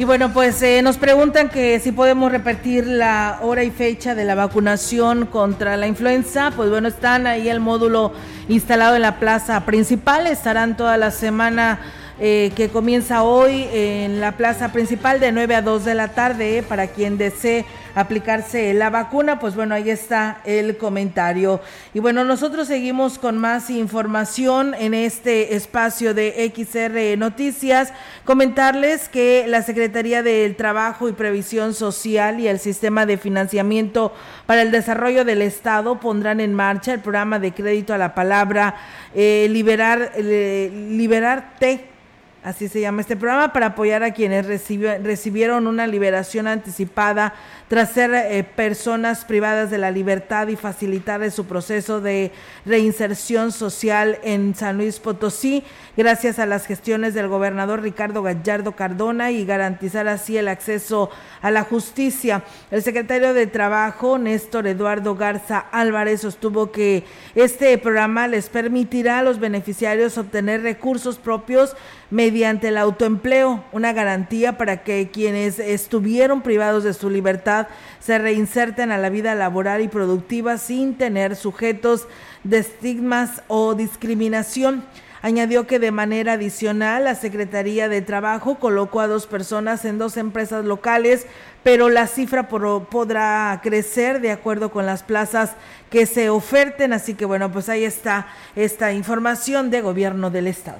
[0.00, 4.24] Y bueno, pues eh, nos preguntan que si podemos repetir la hora y fecha de
[4.24, 6.52] la vacunación contra la influenza.
[6.54, 8.12] Pues bueno, están ahí el módulo
[8.48, 10.28] instalado en la plaza principal.
[10.28, 11.80] Estarán toda la semana
[12.20, 16.62] eh, que comienza hoy en la plaza principal de 9 a 2 de la tarde.
[16.62, 21.60] para quien desee aplicarse la vacuna, pues bueno, ahí está el comentario.
[21.94, 27.92] Y bueno, nosotros seguimos con más información en este espacio de XR Noticias.
[28.24, 34.12] Comentarles que la Secretaría del Trabajo y Previsión Social y el Sistema de Financiamiento
[34.46, 38.74] para el Desarrollo del Estado pondrán en marcha el programa de crédito a la palabra
[39.14, 41.98] eh, Liberar, eh, Liberarte
[42.42, 47.34] así se llama este programa, para apoyar a quienes recibieron una liberación anticipada
[47.68, 52.32] tras ser eh, personas privadas de la libertad y facilitar su proceso de
[52.64, 55.64] reinserción social en San Luis Potosí,
[55.96, 61.10] gracias a las gestiones del gobernador Ricardo Gallardo Cardona y garantizar así el acceso
[61.42, 62.42] a la justicia.
[62.70, 67.04] El secretario de Trabajo, Néstor Eduardo Garza Álvarez, sostuvo que
[67.34, 71.76] este programa les permitirá a los beneficiarios obtener recursos propios
[72.10, 77.68] mediante el autoempleo, una garantía para que quienes estuvieron privados de su libertad
[78.00, 82.06] se reinserten a la vida laboral y productiva sin tener sujetos
[82.44, 84.84] de estigmas o discriminación.
[85.20, 90.16] Añadió que de manera adicional la Secretaría de Trabajo colocó a dos personas en dos
[90.16, 91.26] empresas locales,
[91.64, 95.56] pero la cifra podrá crecer de acuerdo con las plazas
[95.90, 96.92] que se oferten.
[96.92, 100.78] Así que bueno, pues ahí está esta información de gobierno del Estado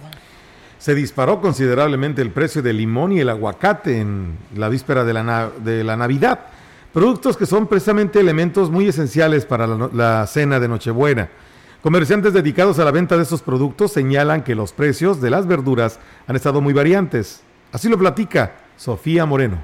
[0.78, 5.50] se disparó considerablemente el precio del limón y el aguacate en la víspera de la,
[5.58, 6.40] de la Navidad,
[6.92, 11.28] productos que son precisamente elementos muy esenciales para la, cena de Nochebuena.
[11.82, 15.98] Comerciantes dedicados a la venta de estos productos señalan que los precios de las verduras
[16.26, 17.42] han estado muy variantes.
[17.72, 19.58] Así lo platica Sofía Moreno.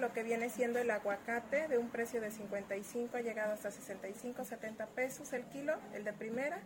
[0.00, 4.44] Lo que viene siendo el aguacate de un precio de 55 ha llegado hasta 65,
[4.44, 6.60] 70 pesos el kilo, el de primera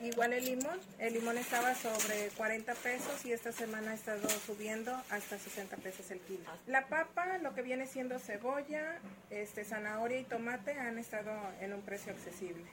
[0.00, 4.92] Igual el limón, el limón estaba sobre 40 pesos y esta semana ha estado subiendo
[5.10, 6.44] hasta 60 pesos el kilo.
[6.68, 11.80] La papa, lo que viene siendo cebolla, este, zanahoria y tomate han estado en un
[11.80, 12.64] precio accesible.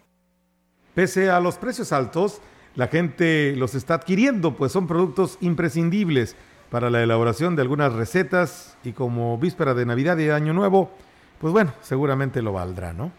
[0.94, 2.42] Pese a los precios altos,
[2.76, 6.36] la gente los está adquiriendo, pues son productos imprescindibles
[6.70, 10.92] para la elaboración de algunas recetas y como víspera de Navidad y Año Nuevo,
[11.40, 13.12] pues bueno, seguramente lo valdrá, ¿no?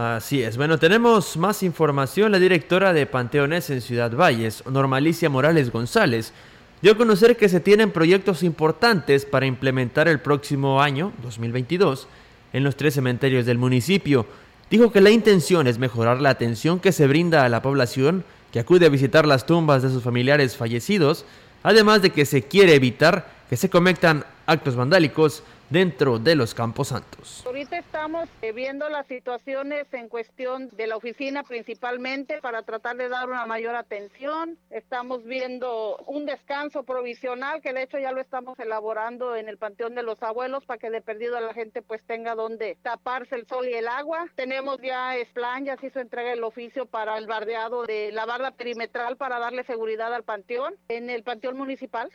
[0.00, 0.56] Así es.
[0.56, 2.32] Bueno, tenemos más información.
[2.32, 6.32] La directora de Panteones en Ciudad Valles, Normalicia Morales González,
[6.80, 12.08] dio a conocer que se tienen proyectos importantes para implementar el próximo año, 2022,
[12.54, 14.24] en los tres cementerios del municipio.
[14.70, 18.60] Dijo que la intención es mejorar la atención que se brinda a la población que
[18.60, 21.26] acude a visitar las tumbas de sus familiares fallecidos,
[21.62, 26.88] además de que se quiere evitar que se cometan actos vandálicos dentro de los Campos
[26.88, 27.44] Santos.
[27.46, 33.08] Ahorita estamos eh, viendo las situaciones en cuestión de la oficina principalmente para tratar de
[33.08, 34.58] dar una mayor atención.
[34.70, 39.94] Estamos viendo un descanso provisional que de hecho ya lo estamos elaborando en el Panteón
[39.94, 43.68] de los Abuelos para que de perdido la gente pues tenga donde taparse el sol
[43.68, 44.26] y el agua.
[44.34, 48.50] Tenemos ya plan, ya se hizo entrega el oficio para el bardeado de la barra
[48.50, 52.10] perimetral para darle seguridad al panteón en el Panteón Municipal.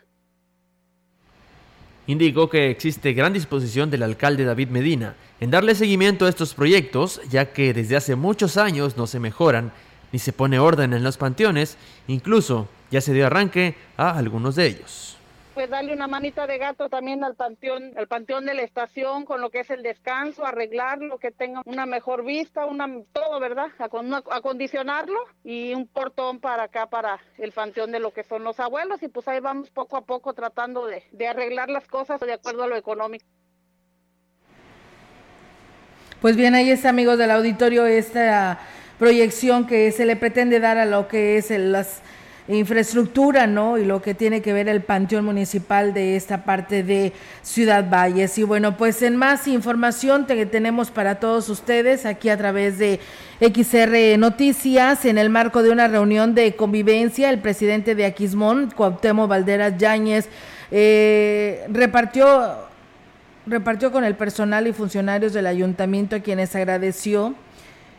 [2.07, 7.19] Indicó que existe gran disposición del alcalde David Medina en darle seguimiento a estos proyectos,
[7.29, 9.71] ya que desde hace muchos años no se mejoran
[10.11, 11.77] ni se pone orden en los panteones,
[12.07, 15.15] incluso ya se dio arranque a algunos de ellos
[15.55, 19.39] pues darle una manita de gato también al panteón, el panteón de la estación con
[19.39, 23.67] lo que es el descanso, arreglarlo, que tenga una mejor vista, una todo, ¿verdad?
[23.79, 29.01] Acondicionarlo y un portón para acá para el panteón de lo que son los abuelos
[29.01, 32.63] y pues ahí vamos poco a poco tratando de, de arreglar las cosas de acuerdo
[32.63, 33.25] a lo económico.
[36.19, 38.59] Pues bien, ahí está, amigos del auditorio, esta
[38.99, 42.01] proyección que se le pretende dar a lo que es el, las
[42.47, 43.77] infraestructura, ¿no?
[43.77, 48.37] Y lo que tiene que ver el panteón municipal de esta parte de Ciudad Valles.
[48.37, 52.99] Y bueno, pues en más información que tenemos para todos ustedes aquí a través de
[53.39, 59.27] XR Noticias, en el marco de una reunión de convivencia, el presidente de Aquismón, Cuauhtémoc
[59.27, 60.27] Valderas Yáñez,
[60.69, 62.57] eh, repartió,
[63.47, 67.33] repartió con el personal y funcionarios del ayuntamiento a quienes agradeció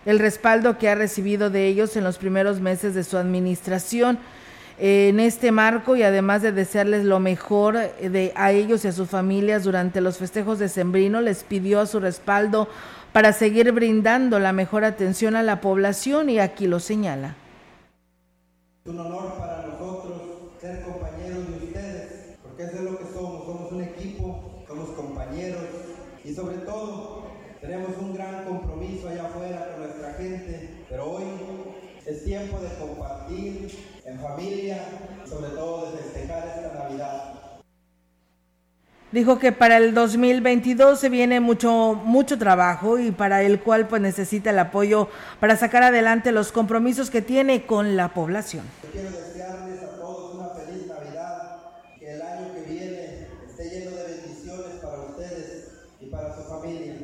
[0.04, 4.18] el respaldo que ha recibido de ellos en los primeros meses de su administración
[4.78, 9.08] en este marco y además de desearles lo mejor de, a ellos y a sus
[9.08, 12.68] familias durante los festejos de Sembrino, les pidió su respaldo
[13.12, 17.34] para seguir brindando la mejor atención a la población y aquí lo señala.
[18.84, 19.62] Un honor para
[39.12, 44.02] Dijo que para el 2022 se viene mucho mucho trabajo y para el cual pues
[44.02, 48.64] necesita el apoyo para sacar adelante los compromisos que tiene con la población.
[48.90, 51.56] Quiero desearles a todos una feliz Navidad,
[52.00, 55.68] que el año que viene esté lleno de bendiciones para ustedes
[56.00, 56.94] y para su familia.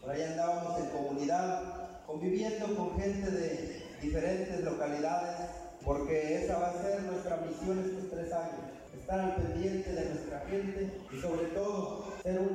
[0.00, 1.62] Por ahí andábamos en comunidad,
[2.06, 5.50] conviviendo con gente de diferentes localidades,
[5.84, 8.78] porque esa va a ser nuestra misión estos tres años
[9.08, 12.54] estar al pendiente de nuestra gente y sobre todo ser un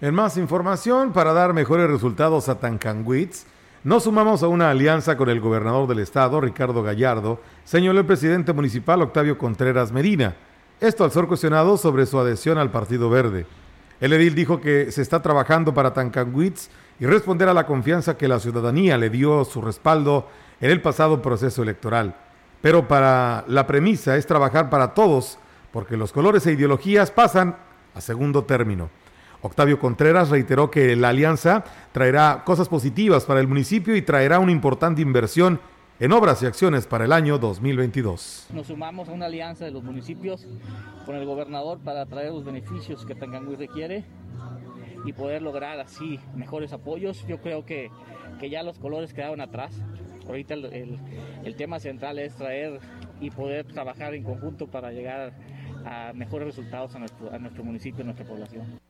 [0.00, 3.46] En más información, para dar mejores resultados a Tancanwitz,
[3.84, 8.52] nos sumamos a una alianza con el gobernador del estado, Ricardo Gallardo, señaló el presidente
[8.52, 10.34] municipal Octavio Contreras Medina.
[10.80, 13.46] Esto al ser cuestionado sobre su adhesión al Partido Verde.
[14.00, 16.68] El edil dijo que se está trabajando para Tancanwitz
[16.98, 20.26] y responder a la confianza que la ciudadanía le dio su respaldo
[20.60, 22.16] en el pasado proceso electoral.
[22.60, 25.38] Pero para la premisa es trabajar para todos,
[25.72, 27.56] porque los colores e ideologías pasan
[27.94, 28.90] a segundo término.
[29.42, 34.52] Octavio Contreras reiteró que la alianza traerá cosas positivas para el municipio y traerá una
[34.52, 35.60] importante inversión
[35.98, 38.48] en obras y acciones para el año 2022.
[38.52, 40.46] Nos sumamos a una alianza de los municipios
[41.06, 44.04] con el gobernador para traer los beneficios que Tanganguy requiere
[45.04, 47.26] y poder lograr así mejores apoyos.
[47.26, 47.90] Yo creo que,
[48.38, 49.74] que ya los colores quedaron atrás.
[50.26, 50.98] Ahorita el, el,
[51.44, 52.78] el, tema central es traer
[53.20, 55.32] y poder trabajar en conjunto para llegar
[55.84, 58.80] a mejores resultados a nuestro, a nuestro municipio, a nuestra población.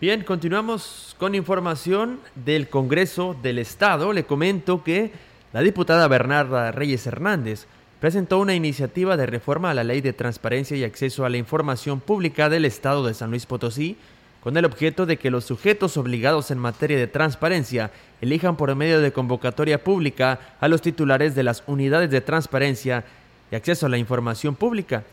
[0.00, 4.12] Bien, continuamos con información del Congreso del Estado.
[4.12, 5.10] Le comento que
[5.52, 7.66] la diputada Bernarda Reyes Hernández
[7.98, 12.00] presentó una iniciativa de reforma a la Ley de Transparencia y Acceso a la Información
[12.00, 13.96] Pública del Estado de San Luis Potosí,
[14.42, 19.00] con el objeto de que los sujetos obligados en materia de transparencia elijan por medio
[19.00, 23.04] de convocatoria pública a los titulares de las unidades de transparencia
[23.50, 25.04] y acceso a la información pública.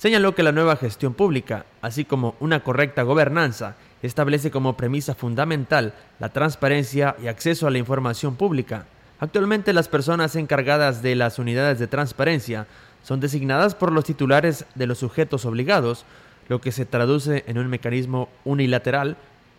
[0.00, 5.92] Señaló que la nueva gestión pública, así como una correcta gobernanza, establece como premisa fundamental
[6.18, 8.86] la transparencia y acceso a la información pública.
[9.18, 12.66] Actualmente las personas encargadas de las unidades de transparencia
[13.02, 16.06] son designadas por los titulares de los sujetos obligados,
[16.48, 19.18] lo que se traduce en un mecanismo unilateral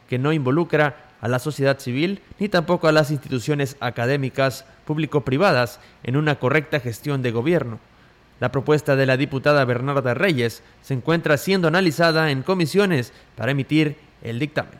[0.09, 6.17] que no involucra a la sociedad civil ni tampoco a las instituciones académicas público-privadas en
[6.17, 7.90] una correcta gestión de gobierno.
[8.41, 13.97] La propuesta de la diputada Bernarda Reyes se encuentra siendo analizada en comisiones para emitir
[14.23, 14.79] el dictamen.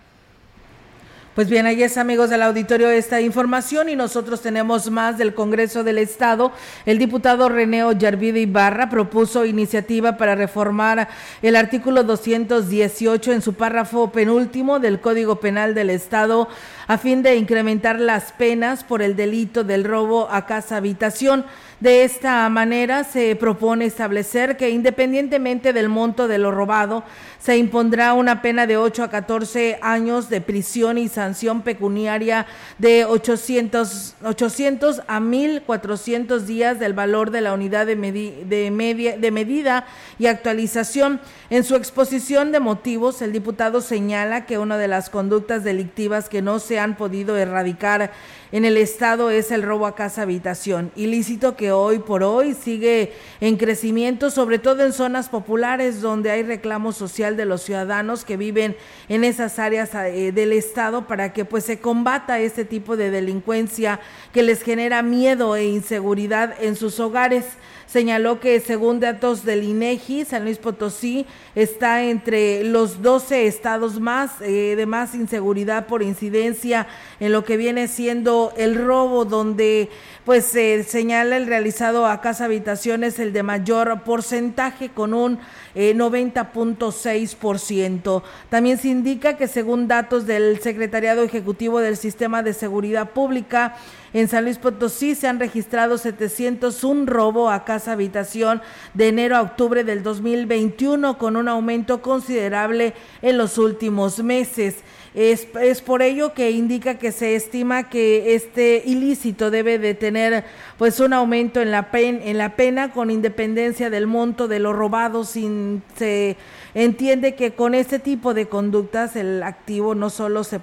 [1.36, 5.82] Pues bien, ahí es amigos del auditorio esta información y nosotros tenemos más del Congreso
[5.84, 6.52] del Estado.
[6.86, 11.08] El diputado Reneo Yarvide Ibarra propuso iniciativa para reformar
[11.42, 16.50] el artículo 218 en su párrafo penúltimo del Código Penal del Estado
[16.88, 21.46] a fin de incrementar las penas por el delito del robo a casa habitación.
[21.80, 27.04] De esta manera se propone establecer que independientemente del monto de lo robado,
[27.40, 32.46] se impondrá una pena de 8 a 14 años de prisión y sanción pecuniaria
[32.78, 39.86] de 800, 800 a 1.400 días del valor de la unidad de, de medida
[40.20, 41.20] y actualización.
[41.50, 46.44] En su exposición de motivos, el diputado señala que una de las conductas delictivas que
[46.44, 48.12] no se han podido erradicar
[48.52, 53.14] en el estado es el robo a casa habitación, ilícito que hoy por hoy sigue
[53.40, 58.36] en crecimiento, sobre todo en zonas populares donde hay reclamo social de los ciudadanos que
[58.36, 58.76] viven
[59.08, 64.02] en esas áreas eh, del estado para que pues se combata este tipo de delincuencia
[64.34, 67.46] que les genera miedo e inseguridad en sus hogares
[67.92, 71.26] señaló que según datos del INEGI, San Luis Potosí
[71.56, 76.88] está entre los 12 estados más eh, de más inseguridad por incidencia
[77.20, 79.90] en lo que viene siendo el robo, donde
[80.24, 85.40] pues se señala el realizado a casa habitaciones el de mayor porcentaje con un
[85.76, 88.24] eh, 90.6%.
[88.50, 93.76] También se indica que según datos del Secretariado Ejecutivo del Sistema de Seguridad Pública,
[94.14, 98.62] en San Luis Potosí se han registrado 701 robo a casa habitación
[98.94, 104.76] de enero a octubre del 2021 con un aumento considerable en los últimos meses.
[105.14, 110.46] Es, es, por ello que indica que se estima que este ilícito debe de tener
[110.78, 114.72] pues un aumento en la, pen, en la pena con independencia del monto de lo
[114.72, 115.26] robado.
[115.26, 116.38] Sin, se
[116.74, 120.62] entiende que con este tipo de conductas el activo no solo se,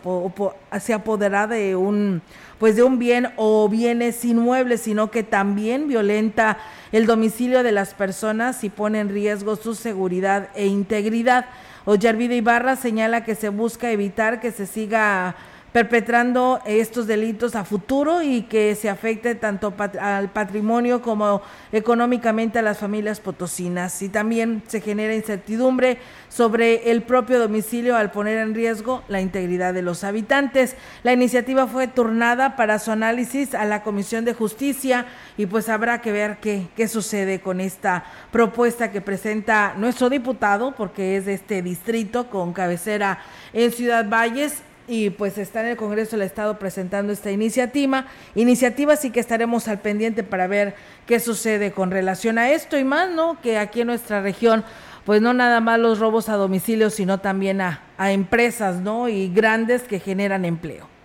[0.80, 2.22] se apodera de un
[2.58, 6.58] pues de un bien o bienes inmuebles, sino que también violenta
[6.92, 11.46] el domicilio de las personas y pone en riesgo su seguridad e integridad.
[11.84, 15.36] Ollarvide Ibarra señala que se busca evitar que se siga
[15.72, 21.42] perpetrando estos delitos a futuro y que se afecte tanto al patrimonio como
[21.72, 24.00] económicamente a las familias potosinas.
[24.02, 25.98] Y también se genera incertidumbre
[26.28, 30.76] sobre el propio domicilio al poner en riesgo la integridad de los habitantes.
[31.02, 35.06] La iniciativa fue turnada para su análisis a la Comisión de Justicia
[35.36, 40.72] y pues habrá que ver qué, qué sucede con esta propuesta que presenta nuestro diputado,
[40.74, 43.18] porque es de este distrito con cabecera
[43.52, 48.06] en Ciudad Valles y pues está en el Congreso del Estado presentando esta iniciativa.
[48.34, 50.74] Iniciativa sí que estaremos al pendiente para ver
[51.06, 53.40] qué sucede con relación a esto y más, ¿no?
[53.40, 54.64] Que aquí en nuestra región,
[55.04, 59.08] pues no nada más los robos a domicilio, sino también a, a empresas, ¿no?
[59.08, 60.97] Y grandes que generan empleo.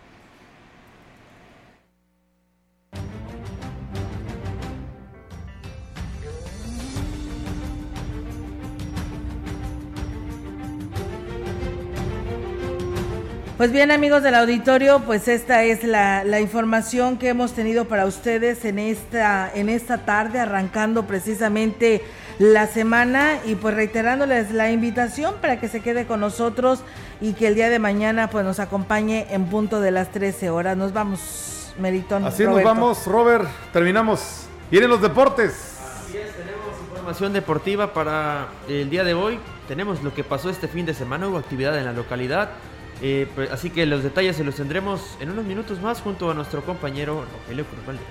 [13.58, 18.08] Pues bien amigos del auditorio, pues esta es la, la, información que hemos tenido para
[18.08, 22.04] ustedes en esta, en esta tarde, arrancando precisamente
[22.40, 26.80] la semana y pues reiterándoles la invitación para que se quede con nosotros
[27.22, 30.76] y que el día de mañana pues nos acompañe en punto de las 13 horas.
[30.76, 32.26] Nos vamos, Meritón.
[32.26, 34.48] Así nos vamos, Robert, terminamos.
[34.72, 35.78] Vienen los deportes.
[36.08, 39.38] Así es, tenemos información deportiva para el día de hoy.
[39.68, 42.50] Tenemos lo que pasó este fin de semana, hubo actividad en la localidad.
[43.06, 46.34] Eh, pues, así que los detalles se los tendremos en unos minutos más junto a
[46.34, 48.06] nuestro compañero Rogelio Cruz Valdez.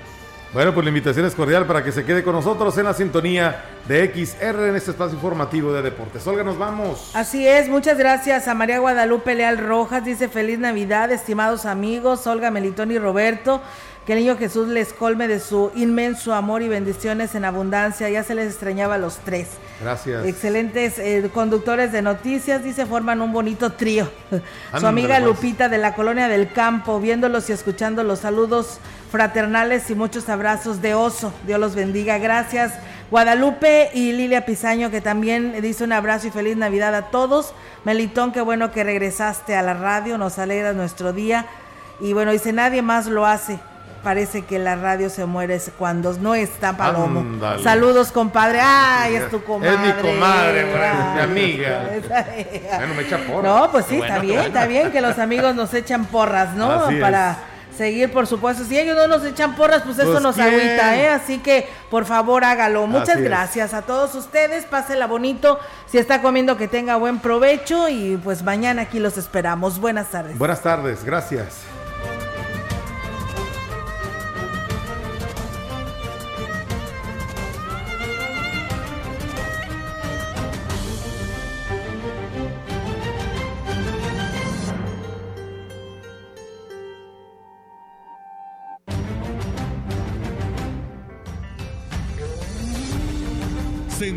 [0.52, 3.64] Bueno, pues la invitación es cordial para que se quede con nosotros en la sintonía
[3.88, 6.26] de XR en este espacio informativo de deportes.
[6.26, 7.10] Olga, nos vamos.
[7.14, 10.04] Así es, muchas gracias a María Guadalupe Leal Rojas.
[10.04, 13.62] Dice feliz Navidad, estimados amigos, Olga Melitón y Roberto.
[14.06, 18.10] Que el niño Jesús les colme de su inmenso amor y bendiciones en abundancia.
[18.10, 19.46] Ya se les extrañaba a los tres.
[19.80, 20.26] Gracias.
[20.26, 24.10] Excelentes eh, conductores de noticias, dice, forman un bonito trío.
[24.78, 28.80] Su amiga Lupita de la Colonia del Campo, viéndolos y escuchando los saludos
[29.12, 31.32] fraternales y muchos abrazos de oso.
[31.46, 32.18] Dios los bendiga.
[32.18, 32.72] Gracias.
[33.08, 37.54] Guadalupe y Lilia Pisaño, que también dice un abrazo y feliz Navidad a todos.
[37.84, 41.46] Melitón, qué bueno que regresaste a la radio, nos alegra nuestro día.
[42.00, 43.60] Y bueno, dice, nadie más lo hace
[44.02, 47.24] parece que la radio se muere cuando no está Palomo.
[47.62, 48.60] Saludos, compadre.
[48.62, 49.74] Ay, es tu comadre.
[49.74, 50.64] Es mi comadre,
[51.14, 51.82] mi amiga.
[52.78, 53.44] bueno, me echa porras.
[53.44, 56.70] No, pues sí, está bien, está bien que los amigos nos echan porras, ¿no?
[56.70, 57.30] Así Para
[57.70, 57.76] es.
[57.76, 58.64] seguir, por supuesto.
[58.64, 61.08] Si ellos no nos echan porras, pues, eso Pues, nos agüita, ¿eh?
[61.08, 62.86] Así que, por favor, hágalo.
[62.86, 63.24] Muchas Así es.
[63.24, 64.64] gracias a todos ustedes.
[64.64, 65.58] Pásela bonito.
[65.86, 67.88] Si está comiendo, que tenga buen provecho.
[67.88, 69.78] Y pues mañana aquí los esperamos.
[69.80, 70.36] Buenas tardes.
[70.38, 71.71] Buenas tardes, gracias.